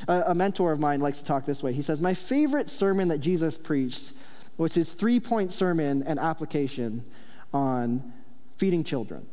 A, 0.07 0.23
a, 0.27 0.35
mentor 0.35 0.71
of 0.71 0.79
mine 0.79 0.99
likes 0.99 1.19
to 1.19 1.25
talk 1.25 1.45
this 1.45 1.63
way. 1.63 1.73
He 1.73 1.81
says, 1.81 2.01
My 2.01 2.13
favorite 2.13 2.69
sermon 2.69 3.07
that 3.07 3.19
Jesus 3.19 3.57
preached 3.57 4.13
was 4.57 4.75
his 4.75 4.93
three 4.93 5.19
point 5.19 5.51
sermon 5.51 6.03
and 6.03 6.19
application 6.19 7.05
on 7.53 8.13
feeding 8.57 8.83
children. 8.83 9.25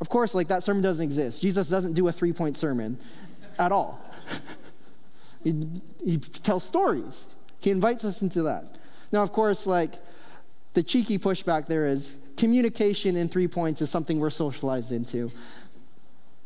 Of 0.00 0.08
course, 0.08 0.34
like 0.34 0.48
that 0.48 0.62
sermon 0.62 0.82
doesn't 0.82 1.04
exist. 1.04 1.42
Jesus 1.42 1.68
doesn't 1.68 1.92
do 1.92 2.08
a 2.08 2.12
three 2.12 2.32
point 2.32 2.56
sermon 2.56 2.98
at 3.58 3.72
all. 3.72 4.00
He, 5.42 5.66
he 6.04 6.18
tells 6.18 6.62
stories. 6.62 7.26
He 7.58 7.70
invites 7.70 8.04
us 8.04 8.22
into 8.22 8.42
that. 8.44 8.76
Now, 9.10 9.22
of 9.22 9.32
course, 9.32 9.66
like 9.66 9.94
the 10.74 10.82
cheeky 10.82 11.18
pushback 11.18 11.66
there 11.66 11.86
is 11.86 12.14
communication 12.36 13.16
in 13.16 13.28
three 13.28 13.48
points 13.48 13.82
is 13.82 13.90
something 13.90 14.18
we're 14.18 14.30
socialized 14.30 14.92
into. 14.92 15.30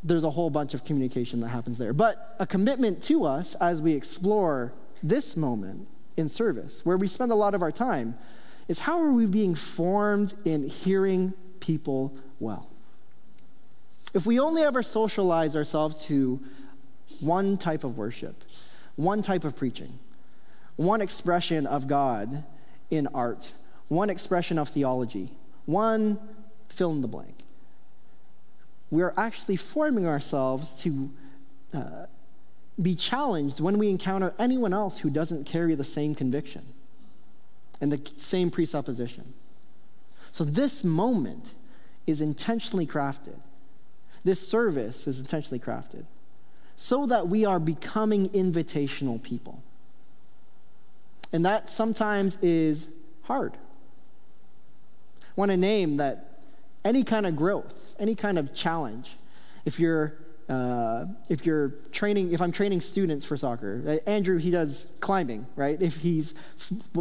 There's 0.07 0.25
a 0.25 0.31
whole 0.31 0.51
bunch 0.51 0.73
of 0.73 0.85
communication 0.85 1.41
that 1.41 1.49
happens 1.49 1.79
there. 1.79 1.93
But 1.93 2.37
a 2.39 2.47
commitment 2.47 3.03
to 3.05 3.25
us 3.25 3.57
as 3.57 3.83
we 3.83 3.93
explore 3.93 4.73
this 5.03 5.37
moment 5.37 5.89
in 6.17 6.29
service, 6.29 6.87
where 6.87 6.97
we 6.97 7.09
spend 7.09 7.33
a 7.33 7.35
lot 7.35 7.55
of 7.55 7.61
our 7.61 7.73
time, 7.73 8.17
is 8.69 8.81
how 8.81 9.01
are 9.01 9.11
we 9.11 9.27
being 9.27 9.55
formed 9.55 10.35
in 10.45 10.69
hearing 10.69 11.35
people 11.61 12.17
well? 12.39 12.71
If 14.15 14.25
we 14.27 14.39
only 14.39 14.63
ever 14.63 14.83
socialize 14.83 15.57
ourselves 15.57 16.05
to 16.07 16.41
one 17.21 17.59
type 17.59 17.85
of 17.85 17.99
worship, 17.99 18.45
one 18.95 19.23
type 19.23 19.45
of 19.45 19.57
preaching, 19.57 19.99
one 20.77 21.01
expression 21.01 21.67
of 21.67 21.89
God 21.89 22.45
in 22.91 23.09
art, 23.09 23.53
one 23.89 24.09
expression 24.09 24.59
of 24.59 24.69
theology, 24.69 25.33
one 25.65 26.19
fill 26.69 26.93
in 26.93 27.01
the 27.01 27.09
blank. 27.09 27.36
We're 28.91 29.15
actually 29.17 29.57
forming 29.57 30.07
ourselves 30.07 30.73
to 30.83 31.11
uh, 31.75 32.07
be 32.81 32.95
challenged 32.95 33.61
when 33.61 33.79
we 33.79 33.89
encounter 33.89 34.35
anyone 34.39 34.73
else 34.73 34.99
who 34.99 35.11
doesn't 35.11 35.45
carry 35.45 35.75
the 35.75 35.85
same 35.85 36.15
conviction 36.15 36.73
and 37.81 37.93
the 37.93 38.01
same 38.17 38.51
presupposition. 38.51 39.35
So, 40.31 40.45
this 40.45 40.85
moment 40.85 41.55
is 42.07 42.21
intentionally 42.21 42.87
crafted. 42.87 43.41
This 44.25 44.47
service 44.47 45.07
is 45.07 45.19
intentionally 45.19 45.61
crafted 45.61 46.05
so 46.77 47.07
that 47.07 47.29
we 47.29 47.45
are 47.45 47.59
becoming 47.59 48.29
invitational 48.31 49.23
people. 49.23 49.63
And 51.33 51.45
that 51.45 51.71
sometimes 51.71 52.37
is 52.43 52.89
hard. 53.23 53.55
I 55.23 55.33
want 55.35 55.51
to 55.51 55.57
name 55.57 55.97
that 55.97 56.36
any 56.87 57.05
kind 57.05 57.27
of 57.27 57.37
growth, 57.37 57.97
any 57.99 58.15
kind 58.15 58.39
of 58.39 58.55
challenge, 58.55 59.17
if 59.65 59.79
you're 59.79 60.15
uh, 60.49 61.07
if 61.29 61.45
you're 61.45 61.71
training, 61.91 62.33
if 62.33 62.41
I'm 62.41 62.53
training 62.53 62.81
students 62.81 63.27
for 63.27 63.37
soccer, 63.37 63.99
Andrew, 64.07 64.39
he 64.39 64.53
does 64.53 64.87
climbing, 65.01 65.49
right? 65.57 65.81
If 65.83 65.97
he's 65.97 66.35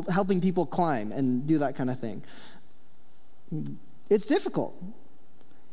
helping 0.10 0.42
people 0.42 0.66
climb 0.66 1.12
and 1.12 1.46
do 1.46 1.60
that 1.60 1.76
kind 1.76 1.92
of 1.92 2.00
thing, 2.00 2.24
it's 4.10 4.26
difficult 4.26 4.84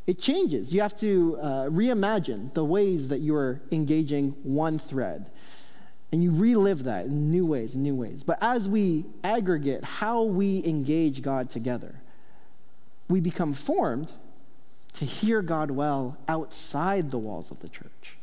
it 0.07 0.19
changes. 0.19 0.75
You 0.75 0.81
have 0.81 0.97
to 0.97 1.39
uh, 1.41 1.49
reimagine 1.67 2.53
the 2.55 2.65
ways 2.65 3.09
that 3.09 3.21
you're 3.21 3.61
engaging 3.71 4.35
one 4.43 4.79
thread. 4.79 5.31
And 6.11 6.23
you 6.23 6.35
relive 6.35 6.85
that 6.85 7.07
in 7.07 7.31
new 7.31 7.47
ways, 7.47 7.75
new 7.75 7.95
ways. 7.95 8.23
But 8.23 8.39
as 8.43 8.69
we 8.69 9.07
aggregate 9.25 9.85
how 9.85 10.25
we 10.25 10.63
engage 10.65 11.23
God 11.23 11.49
together, 11.49 12.02
we 13.13 13.21
become 13.21 13.53
formed 13.53 14.15
to 14.95 15.05
hear 15.05 15.43
God 15.43 15.71
well 15.71 16.19
outside 16.27 17.11
the 17.11 17.19
walls 17.19 17.51
of 17.51 17.61
the 17.61 17.69
church. 17.69 18.17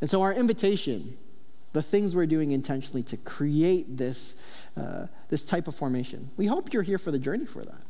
And 0.00 0.10
so, 0.10 0.20
our 0.22 0.32
invitation, 0.32 1.16
the 1.72 1.82
things 1.82 2.14
we're 2.14 2.26
doing 2.26 2.50
intentionally 2.50 3.02
to 3.04 3.16
create 3.16 3.96
this, 3.96 4.34
uh, 4.76 5.06
this 5.28 5.42
type 5.42 5.68
of 5.68 5.74
formation, 5.74 6.30
we 6.36 6.46
hope 6.46 6.72
you're 6.72 6.82
here 6.82 6.98
for 6.98 7.10
the 7.10 7.18
journey 7.18 7.46
for 7.46 7.64
that 7.64 7.82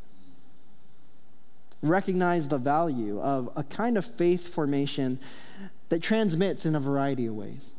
recognize 1.82 2.48
the 2.48 2.58
value 2.58 3.20
of 3.20 3.50
a 3.56 3.64
kind 3.64 3.98
of 3.98 4.06
faith 4.06 4.54
formation 4.54 5.18
that 5.88 6.02
transmits 6.02 6.64
in 6.64 6.74
a 6.74 6.80
variety 6.80 7.26
of 7.26 7.34
ways. 7.34 7.72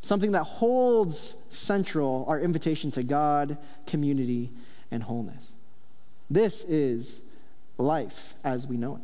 Something 0.00 0.30
that 0.32 0.44
holds 0.44 1.34
central 1.50 2.24
our 2.28 2.40
invitation 2.40 2.90
to 2.92 3.02
God, 3.02 3.58
community, 3.86 4.50
and 4.90 5.02
wholeness. 5.02 5.54
This 6.30 6.64
is 6.64 7.22
life 7.78 8.34
as 8.44 8.66
we 8.66 8.76
know 8.76 8.96
it. 8.96 9.02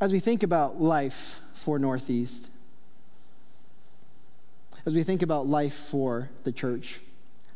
As 0.00 0.12
we 0.12 0.20
think 0.20 0.42
about 0.42 0.80
life 0.80 1.40
for 1.54 1.78
Northeast, 1.78 2.50
as 4.86 4.94
we 4.94 5.02
think 5.02 5.22
about 5.22 5.46
life 5.46 5.74
for 5.74 6.30
the 6.44 6.52
church, 6.52 7.00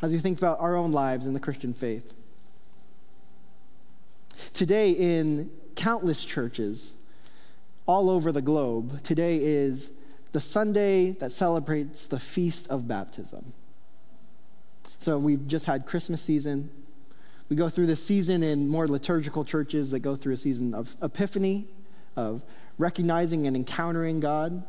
as 0.01 0.13
we 0.13 0.19
think 0.19 0.39
about 0.39 0.59
our 0.61 0.77
own 0.77 0.93
lives 0.93 1.27
in 1.27 1.35
the 1.35 1.41
Christian 1.41 1.75
faith. 1.75 2.15
Today, 4.53 4.93
in 4.93 5.51
countless 5.75 6.25
churches 6.25 6.95
all 7.87 8.09
over 8.09 8.33
the 8.33 8.43
globe, 8.43 9.03
today 9.03 9.39
is 9.43 9.91
the 10.33 10.41
Sunday 10.41 11.13
that 11.13 11.33
celebrates 11.33 12.07
the 12.07 12.21
feast 12.21 12.69
of 12.69 12.87
baptism. 12.87 13.53
So 14.99 15.19
we've 15.19 15.47
just 15.47 15.67
had 15.67 15.87
Christmas 15.87 16.21
season. 16.21 16.71
We 17.49 17.57
go 17.57 17.69
through 17.69 17.87
this 17.87 18.05
season 18.05 18.43
in 18.43 18.69
more 18.69 18.87
liturgical 18.87 19.45
churches 19.45 19.91
that 19.91 20.01
go 20.01 20.17
through 20.17 20.35
a 20.35 20.37
season 20.37 20.75
of 20.75 20.97
epiphany, 21.01 21.67
of 22.17 22.43
recognizing 22.77 23.47
and 23.47 23.57
encountering 23.57 24.21
God. 24.21 24.65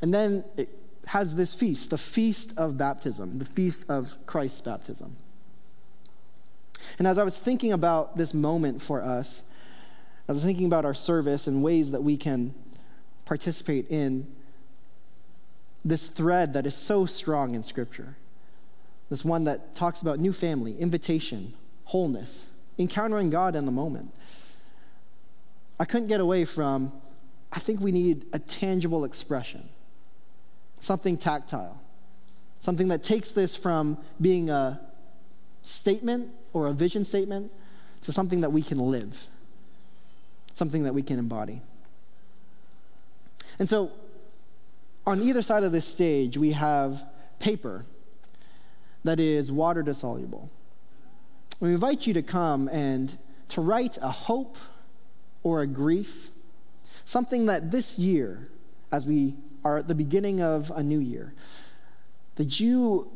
And 0.00 0.12
then 0.12 0.44
it 0.56 0.70
has 1.08 1.34
this 1.34 1.54
feast, 1.54 1.90
the 1.90 1.98
feast 1.98 2.52
of 2.56 2.76
baptism, 2.76 3.38
the 3.38 3.44
feast 3.44 3.84
of 3.88 4.14
Christ's 4.26 4.60
baptism. 4.60 5.16
And 6.98 7.06
as 7.06 7.18
I 7.18 7.22
was 7.22 7.38
thinking 7.38 7.72
about 7.72 8.16
this 8.16 8.34
moment 8.34 8.82
for 8.82 9.02
us, 9.02 9.44
I 10.28 10.32
was 10.32 10.42
thinking 10.42 10.66
about 10.66 10.84
our 10.84 10.94
service 10.94 11.46
and 11.46 11.62
ways 11.62 11.90
that 11.90 12.02
we 12.02 12.16
can 12.16 12.54
participate 13.24 13.88
in 13.90 14.26
this 15.84 16.08
thread 16.08 16.52
that 16.54 16.66
is 16.66 16.76
so 16.76 17.06
strong 17.06 17.54
in 17.54 17.62
Scripture. 17.62 18.16
This 19.12 19.26
one 19.26 19.44
that 19.44 19.74
talks 19.76 20.00
about 20.00 20.20
new 20.20 20.32
family, 20.32 20.74
invitation, 20.78 21.52
wholeness, 21.84 22.48
encountering 22.78 23.28
God 23.28 23.54
in 23.54 23.66
the 23.66 23.70
moment. 23.70 24.10
I 25.78 25.84
couldn't 25.84 26.08
get 26.08 26.18
away 26.18 26.46
from, 26.46 26.94
I 27.52 27.58
think 27.58 27.80
we 27.80 27.92
need 27.92 28.24
a 28.32 28.38
tangible 28.38 29.04
expression, 29.04 29.68
something 30.80 31.18
tactile, 31.18 31.78
something 32.60 32.88
that 32.88 33.02
takes 33.02 33.32
this 33.32 33.54
from 33.54 33.98
being 34.18 34.48
a 34.48 34.80
statement 35.62 36.30
or 36.54 36.66
a 36.66 36.72
vision 36.72 37.04
statement 37.04 37.52
to 38.00 38.12
something 38.12 38.40
that 38.40 38.48
we 38.48 38.62
can 38.62 38.78
live, 38.78 39.26
something 40.54 40.84
that 40.84 40.94
we 40.94 41.02
can 41.02 41.18
embody. 41.18 41.60
And 43.58 43.68
so, 43.68 43.92
on 45.06 45.20
either 45.20 45.42
side 45.42 45.64
of 45.64 45.72
this 45.72 45.86
stage, 45.86 46.38
we 46.38 46.52
have 46.52 47.04
paper 47.38 47.84
that 49.04 49.18
is 49.18 49.50
water 49.50 49.82
dissoluble. 49.82 50.50
We 51.60 51.72
invite 51.72 52.06
you 52.06 52.14
to 52.14 52.22
come 52.22 52.68
and 52.68 53.18
to 53.48 53.60
write 53.60 53.98
a 54.00 54.10
hope 54.10 54.56
or 55.42 55.60
a 55.60 55.66
grief, 55.66 56.30
something 57.04 57.46
that 57.46 57.70
this 57.70 57.98
year, 57.98 58.48
as 58.90 59.06
we 59.06 59.34
are 59.64 59.78
at 59.78 59.88
the 59.88 59.94
beginning 59.94 60.40
of 60.40 60.70
a 60.74 60.82
new 60.82 60.98
year, 60.98 61.34
that 62.36 62.60
you 62.60 63.10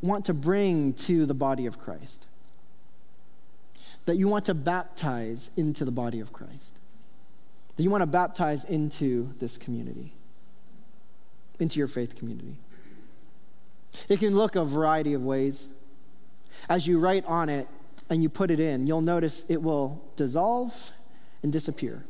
want 0.00 0.24
to 0.24 0.34
bring 0.34 0.92
to 0.94 1.26
the 1.26 1.34
body 1.34 1.66
of 1.66 1.78
Christ, 1.78 2.26
that 4.06 4.16
you 4.16 4.26
want 4.28 4.44
to 4.46 4.54
baptize 4.54 5.50
into 5.56 5.84
the 5.84 5.92
body 5.92 6.18
of 6.18 6.32
Christ, 6.32 6.78
that 7.76 7.82
you 7.82 7.90
want 7.90 8.02
to 8.02 8.06
baptize 8.06 8.64
into 8.64 9.32
this 9.38 9.56
community, 9.56 10.12
into 11.60 11.78
your 11.78 11.88
faith 11.88 12.16
community. 12.16 12.56
It 14.08 14.20
can 14.20 14.34
look 14.34 14.56
a 14.56 14.64
variety 14.64 15.12
of 15.12 15.22
ways. 15.22 15.68
As 16.68 16.86
you 16.86 16.98
write 16.98 17.24
on 17.26 17.48
it 17.48 17.68
and 18.08 18.22
you 18.22 18.28
put 18.28 18.50
it 18.50 18.60
in, 18.60 18.86
you'll 18.86 19.00
notice 19.00 19.44
it 19.48 19.62
will 19.62 20.02
dissolve 20.16 20.92
and 21.42 21.52
disappear. 21.52 22.04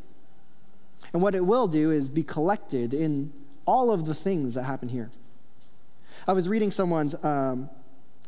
And 1.13 1.23
what 1.23 1.35
it 1.35 1.45
will 1.45 1.69
do 1.69 1.91
is 1.91 2.11
be 2.11 2.23
collected 2.23 2.95
in 2.95 3.33
all 3.67 3.91
of 3.91 4.07
the 4.07 4.15
things 4.15 4.55
that 4.55 4.65
happen 4.65 4.89
here. 4.89 5.11
I 6.27 6.33
was 6.33 6.49
reading 6.49 6.71
someone's 6.71 7.15
um, 7.25 7.71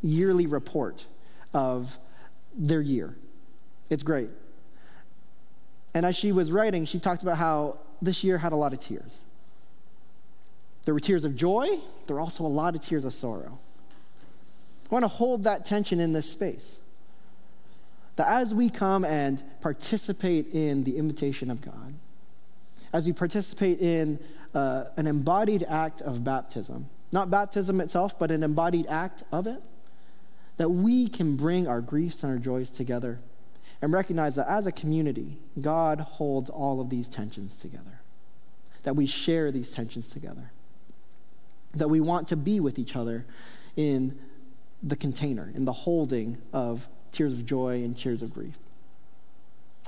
yearly 0.02 0.46
report 0.46 1.06
of 1.52 1.98
their 2.56 2.80
year. 2.80 3.16
It's 3.90 4.02
great. 4.02 4.30
And 5.92 6.04
as 6.04 6.16
she 6.16 6.32
was 6.32 6.50
writing, 6.50 6.84
she 6.84 6.98
talked 6.98 7.22
about 7.22 7.38
how 7.38 7.78
this 8.02 8.24
year 8.24 8.38
had 8.38 8.52
a 8.52 8.56
lot 8.56 8.72
of 8.72 8.80
tears. 8.80 9.20
There 10.84 10.94
were 10.94 11.00
tears 11.00 11.24
of 11.24 11.34
joy, 11.34 11.80
there 12.06 12.16
were 12.16 12.20
also 12.20 12.44
a 12.44 12.48
lot 12.48 12.74
of 12.74 12.82
tears 12.82 13.04
of 13.04 13.14
sorrow. 13.14 13.58
I 14.90 14.94
want 14.94 15.04
to 15.04 15.08
hold 15.08 15.44
that 15.44 15.64
tension 15.64 15.98
in 15.98 16.12
this 16.12 16.30
space. 16.30 16.80
That 18.16 18.28
as 18.28 18.54
we 18.54 18.70
come 18.70 19.04
and 19.04 19.42
participate 19.60 20.48
in 20.52 20.84
the 20.84 20.96
invitation 20.96 21.50
of 21.50 21.60
God, 21.60 21.94
as 22.92 23.06
we 23.06 23.12
participate 23.12 23.80
in 23.80 24.20
uh, 24.54 24.84
an 24.96 25.06
embodied 25.06 25.64
act 25.68 26.00
of 26.00 26.22
baptism, 26.22 26.88
not 27.10 27.30
baptism 27.30 27.80
itself, 27.80 28.18
but 28.18 28.30
an 28.30 28.42
embodied 28.42 28.86
act 28.88 29.24
of 29.32 29.46
it, 29.46 29.62
that 30.58 30.68
we 30.68 31.08
can 31.08 31.36
bring 31.36 31.66
our 31.66 31.80
griefs 31.80 32.22
and 32.22 32.30
our 32.30 32.38
joys 32.38 32.70
together 32.70 33.18
and 33.82 33.92
recognize 33.92 34.36
that 34.36 34.48
as 34.48 34.66
a 34.66 34.72
community, 34.72 35.38
God 35.60 36.00
holds 36.00 36.48
all 36.48 36.80
of 36.80 36.90
these 36.90 37.08
tensions 37.08 37.56
together, 37.56 38.00
that 38.84 38.94
we 38.94 39.06
share 39.06 39.50
these 39.50 39.72
tensions 39.72 40.06
together, 40.06 40.52
that 41.74 41.88
we 41.88 42.00
want 42.00 42.28
to 42.28 42.37
be 42.37 42.60
with 42.60 42.78
each 42.78 42.96
other 42.96 43.24
in 43.76 44.18
the 44.82 44.96
container, 44.96 45.50
in 45.54 45.64
the 45.64 45.72
holding 45.72 46.38
of 46.52 46.88
tears 47.12 47.32
of 47.32 47.46
joy 47.46 47.82
and 47.82 47.96
tears 47.96 48.22
of 48.22 48.32
grief. 48.32 48.54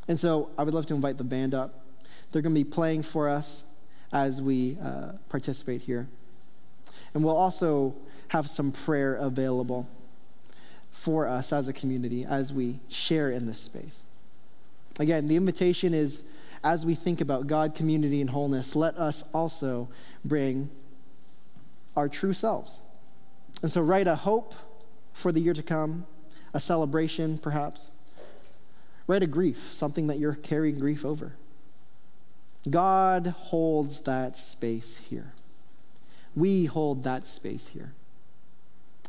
And 0.09 0.19
so 0.19 0.51
I 0.57 0.63
would 0.63 0.75
love 0.75 0.87
to 0.87 0.95
invite 0.95 1.19
the 1.19 1.25
band 1.25 1.55
up. 1.55 1.85
They're 2.31 2.43
going 2.43 2.55
to 2.55 2.61
be 2.61 2.69
playing 2.69 3.03
for 3.03 3.29
us 3.29 3.65
as 4.13 4.41
we 4.41 4.79
uh, 4.83 5.13
participate 5.29 5.83
here. 5.83 6.09
And 7.13 7.25
we'll 7.25 7.37
also 7.37 7.95
have 8.29 8.49
some 8.49 8.73
prayer 8.73 9.15
available 9.15 9.89
for 10.91 11.27
us 11.27 11.53
as 11.53 11.69
a 11.69 11.73
community 11.73 12.25
as 12.25 12.53
we 12.53 12.81
share 12.89 13.31
in 13.31 13.47
this 13.47 13.61
space. 13.61 14.03
Again, 14.99 15.29
the 15.29 15.37
invitation 15.37 15.93
is 15.93 16.23
as 16.65 16.87
we 16.87 16.95
think 16.95 17.21
about 17.21 17.47
God, 17.47 17.75
community, 17.75 18.21
and 18.21 18.31
wholeness, 18.31 18.75
let 18.75 18.97
us 18.97 19.25
also 19.35 19.89
bring 20.25 20.71
our 21.97 22.09
true 22.09 22.33
selves. 22.33 22.83
And 23.63 23.73
so, 23.73 23.81
write 23.81 24.07
a 24.07 24.17
hope 24.17 24.55
for 25.13 25.33
the 25.33 25.41
year 25.41 25.55
to 25.55 25.63
come, 25.63 26.07
a 26.53 26.61
celebration 26.61 27.39
perhaps. 27.39 27.91
Write 29.07 29.23
a 29.23 29.27
grief, 29.27 29.73
something 29.73 30.09
that 30.09 30.19
you're 30.19 30.35
carrying 30.35 30.79
grief 30.79 31.05
over. 31.05 31.37
God 32.69 33.29
holds 33.39 34.01
that 34.01 34.37
space 34.37 34.99
here. 35.09 35.33
We 36.35 36.67
hold 36.67 37.05
that 37.05 37.27
space 37.27 37.69
here. 37.69 37.93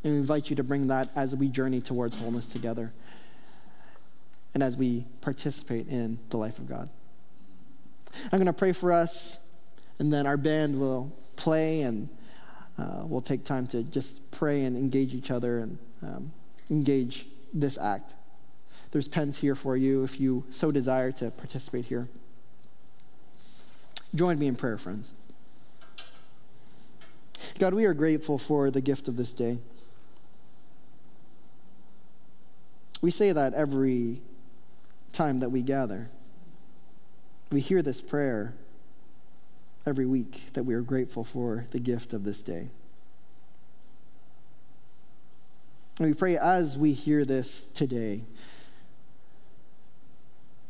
And 0.03 0.13
we 0.13 0.19
invite 0.19 0.49
you 0.49 0.55
to 0.55 0.63
bring 0.63 0.87
that 0.87 1.09
as 1.15 1.35
we 1.35 1.47
journey 1.47 1.81
towards 1.81 2.15
wholeness 2.17 2.47
together 2.47 2.93
and 4.53 4.63
as 4.63 4.77
we 4.77 5.05
participate 5.21 5.87
in 5.87 6.19
the 6.29 6.37
life 6.37 6.59
of 6.59 6.67
God. 6.67 6.89
I'm 8.31 8.39
going 8.39 8.45
to 8.45 8.53
pray 8.53 8.71
for 8.71 8.91
us, 8.91 9.39
and 9.99 10.11
then 10.11 10.25
our 10.25 10.37
band 10.37 10.79
will 10.79 11.11
play, 11.35 11.81
and 11.81 12.09
uh, 12.77 13.01
we'll 13.03 13.21
take 13.21 13.43
time 13.43 13.67
to 13.67 13.83
just 13.83 14.29
pray 14.31 14.63
and 14.63 14.77
engage 14.77 15.13
each 15.13 15.31
other 15.31 15.59
and 15.59 15.77
um, 16.03 16.31
engage 16.69 17.27
this 17.53 17.77
act. 17.77 18.13
There's 18.91 19.07
pens 19.07 19.37
here 19.37 19.55
for 19.55 19.75
you 19.75 20.03
if 20.03 20.19
you 20.19 20.45
so 20.49 20.71
desire 20.71 21.11
to 21.13 21.31
participate 21.31 21.85
here. 21.85 22.07
Join 24.15 24.39
me 24.39 24.47
in 24.47 24.55
prayer, 24.55 24.77
friends. 24.77 25.13
God, 27.59 27.73
we 27.73 27.85
are 27.85 27.93
grateful 27.93 28.37
for 28.37 28.71
the 28.71 28.81
gift 28.81 29.07
of 29.07 29.17
this 29.17 29.33
day. 29.33 29.59
We 33.01 33.11
say 33.11 33.31
that 33.31 33.53
every 33.53 34.21
time 35.17 35.39
that 35.39 35.49
we 35.49 35.61
gather. 35.61 36.09
We 37.51 37.59
hear 37.59 37.81
this 37.81 38.01
prayer 38.01 38.53
every 39.87 40.05
week 40.05 40.49
that 40.53 40.63
we 40.63 40.73
are 40.73 40.81
grateful 40.81 41.23
for 41.23 41.65
the 41.71 41.79
gift 41.79 42.13
of 42.13 42.23
this 42.23 42.41
day. 42.41 42.69
And 45.97 46.07
we 46.07 46.13
pray 46.13 46.37
as 46.37 46.77
we 46.77 46.93
hear 46.93 47.25
this 47.25 47.65
today 47.73 48.23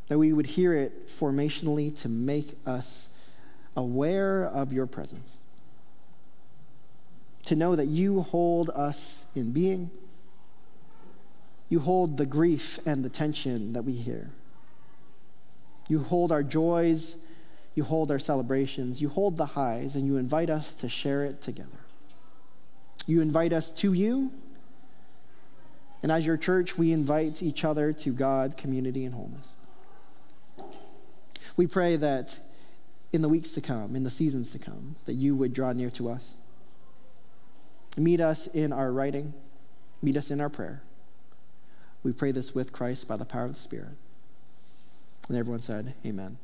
that 0.07 0.17
we 0.17 0.31
would 0.31 0.45
hear 0.45 0.73
it 0.73 1.09
formationally 1.09 1.93
to 2.01 2.07
make 2.07 2.57
us 2.65 3.09
aware 3.75 4.45
of 4.45 4.71
your 4.71 4.85
presence, 4.85 5.37
to 7.43 7.55
know 7.55 7.75
that 7.75 7.87
you 7.87 8.21
hold 8.21 8.69
us 8.69 9.25
in 9.35 9.51
being 9.51 9.91
you 11.69 11.79
hold 11.79 12.17
the 12.17 12.25
grief 12.25 12.79
and 12.85 13.03
the 13.03 13.09
tension 13.09 13.73
that 13.73 13.83
we 13.83 13.93
hear. 13.93 14.29
You 15.89 15.99
hold 15.99 16.31
our 16.31 16.43
joys, 16.43 17.17
you 17.77 17.83
hold 17.83 18.09
our 18.09 18.17
celebrations, 18.17 19.01
you 19.01 19.07
hold 19.07 19.37
the 19.37 19.45
highs, 19.45 19.95
and 19.95 20.07
you 20.07 20.17
invite 20.17 20.49
us 20.49 20.73
to 20.73 20.89
share 20.89 21.23
it 21.23 21.43
together. 21.43 21.85
You 23.05 23.21
invite 23.21 23.53
us 23.53 23.69
to 23.73 23.93
you, 23.93 24.31
and 26.01 26.11
as 26.11 26.25
your 26.25 26.37
church, 26.37 26.75
we 26.75 26.91
invite 26.91 27.43
each 27.43 27.63
other 27.63 27.93
to 27.93 28.09
God, 28.09 28.57
community, 28.57 29.05
and 29.05 29.13
wholeness. 29.13 29.53
We 31.55 31.67
pray 31.67 31.95
that 31.97 32.39
in 33.13 33.21
the 33.21 33.29
weeks 33.29 33.51
to 33.51 33.61
come, 33.61 33.95
in 33.95 34.03
the 34.03 34.09
seasons 34.09 34.51
to 34.53 34.59
come, 34.59 34.95
that 35.05 35.13
you 35.13 35.35
would 35.35 35.53
draw 35.53 35.71
near 35.71 35.91
to 35.91 36.09
us. 36.09 36.35
Meet 37.95 38.19
us 38.19 38.47
in 38.47 38.73
our 38.73 38.91
writing, 38.91 39.35
meet 40.01 40.17
us 40.17 40.31
in 40.31 40.41
our 40.41 40.49
prayer. 40.49 40.81
We 42.01 42.11
pray 42.11 42.31
this 42.31 42.55
with 42.55 42.71
Christ 42.71 43.07
by 43.07 43.17
the 43.17 43.25
power 43.25 43.45
of 43.45 43.53
the 43.53 43.59
Spirit. 43.59 43.97
And 45.27 45.37
everyone 45.37 45.61
said, 45.61 45.93
Amen. 46.03 46.39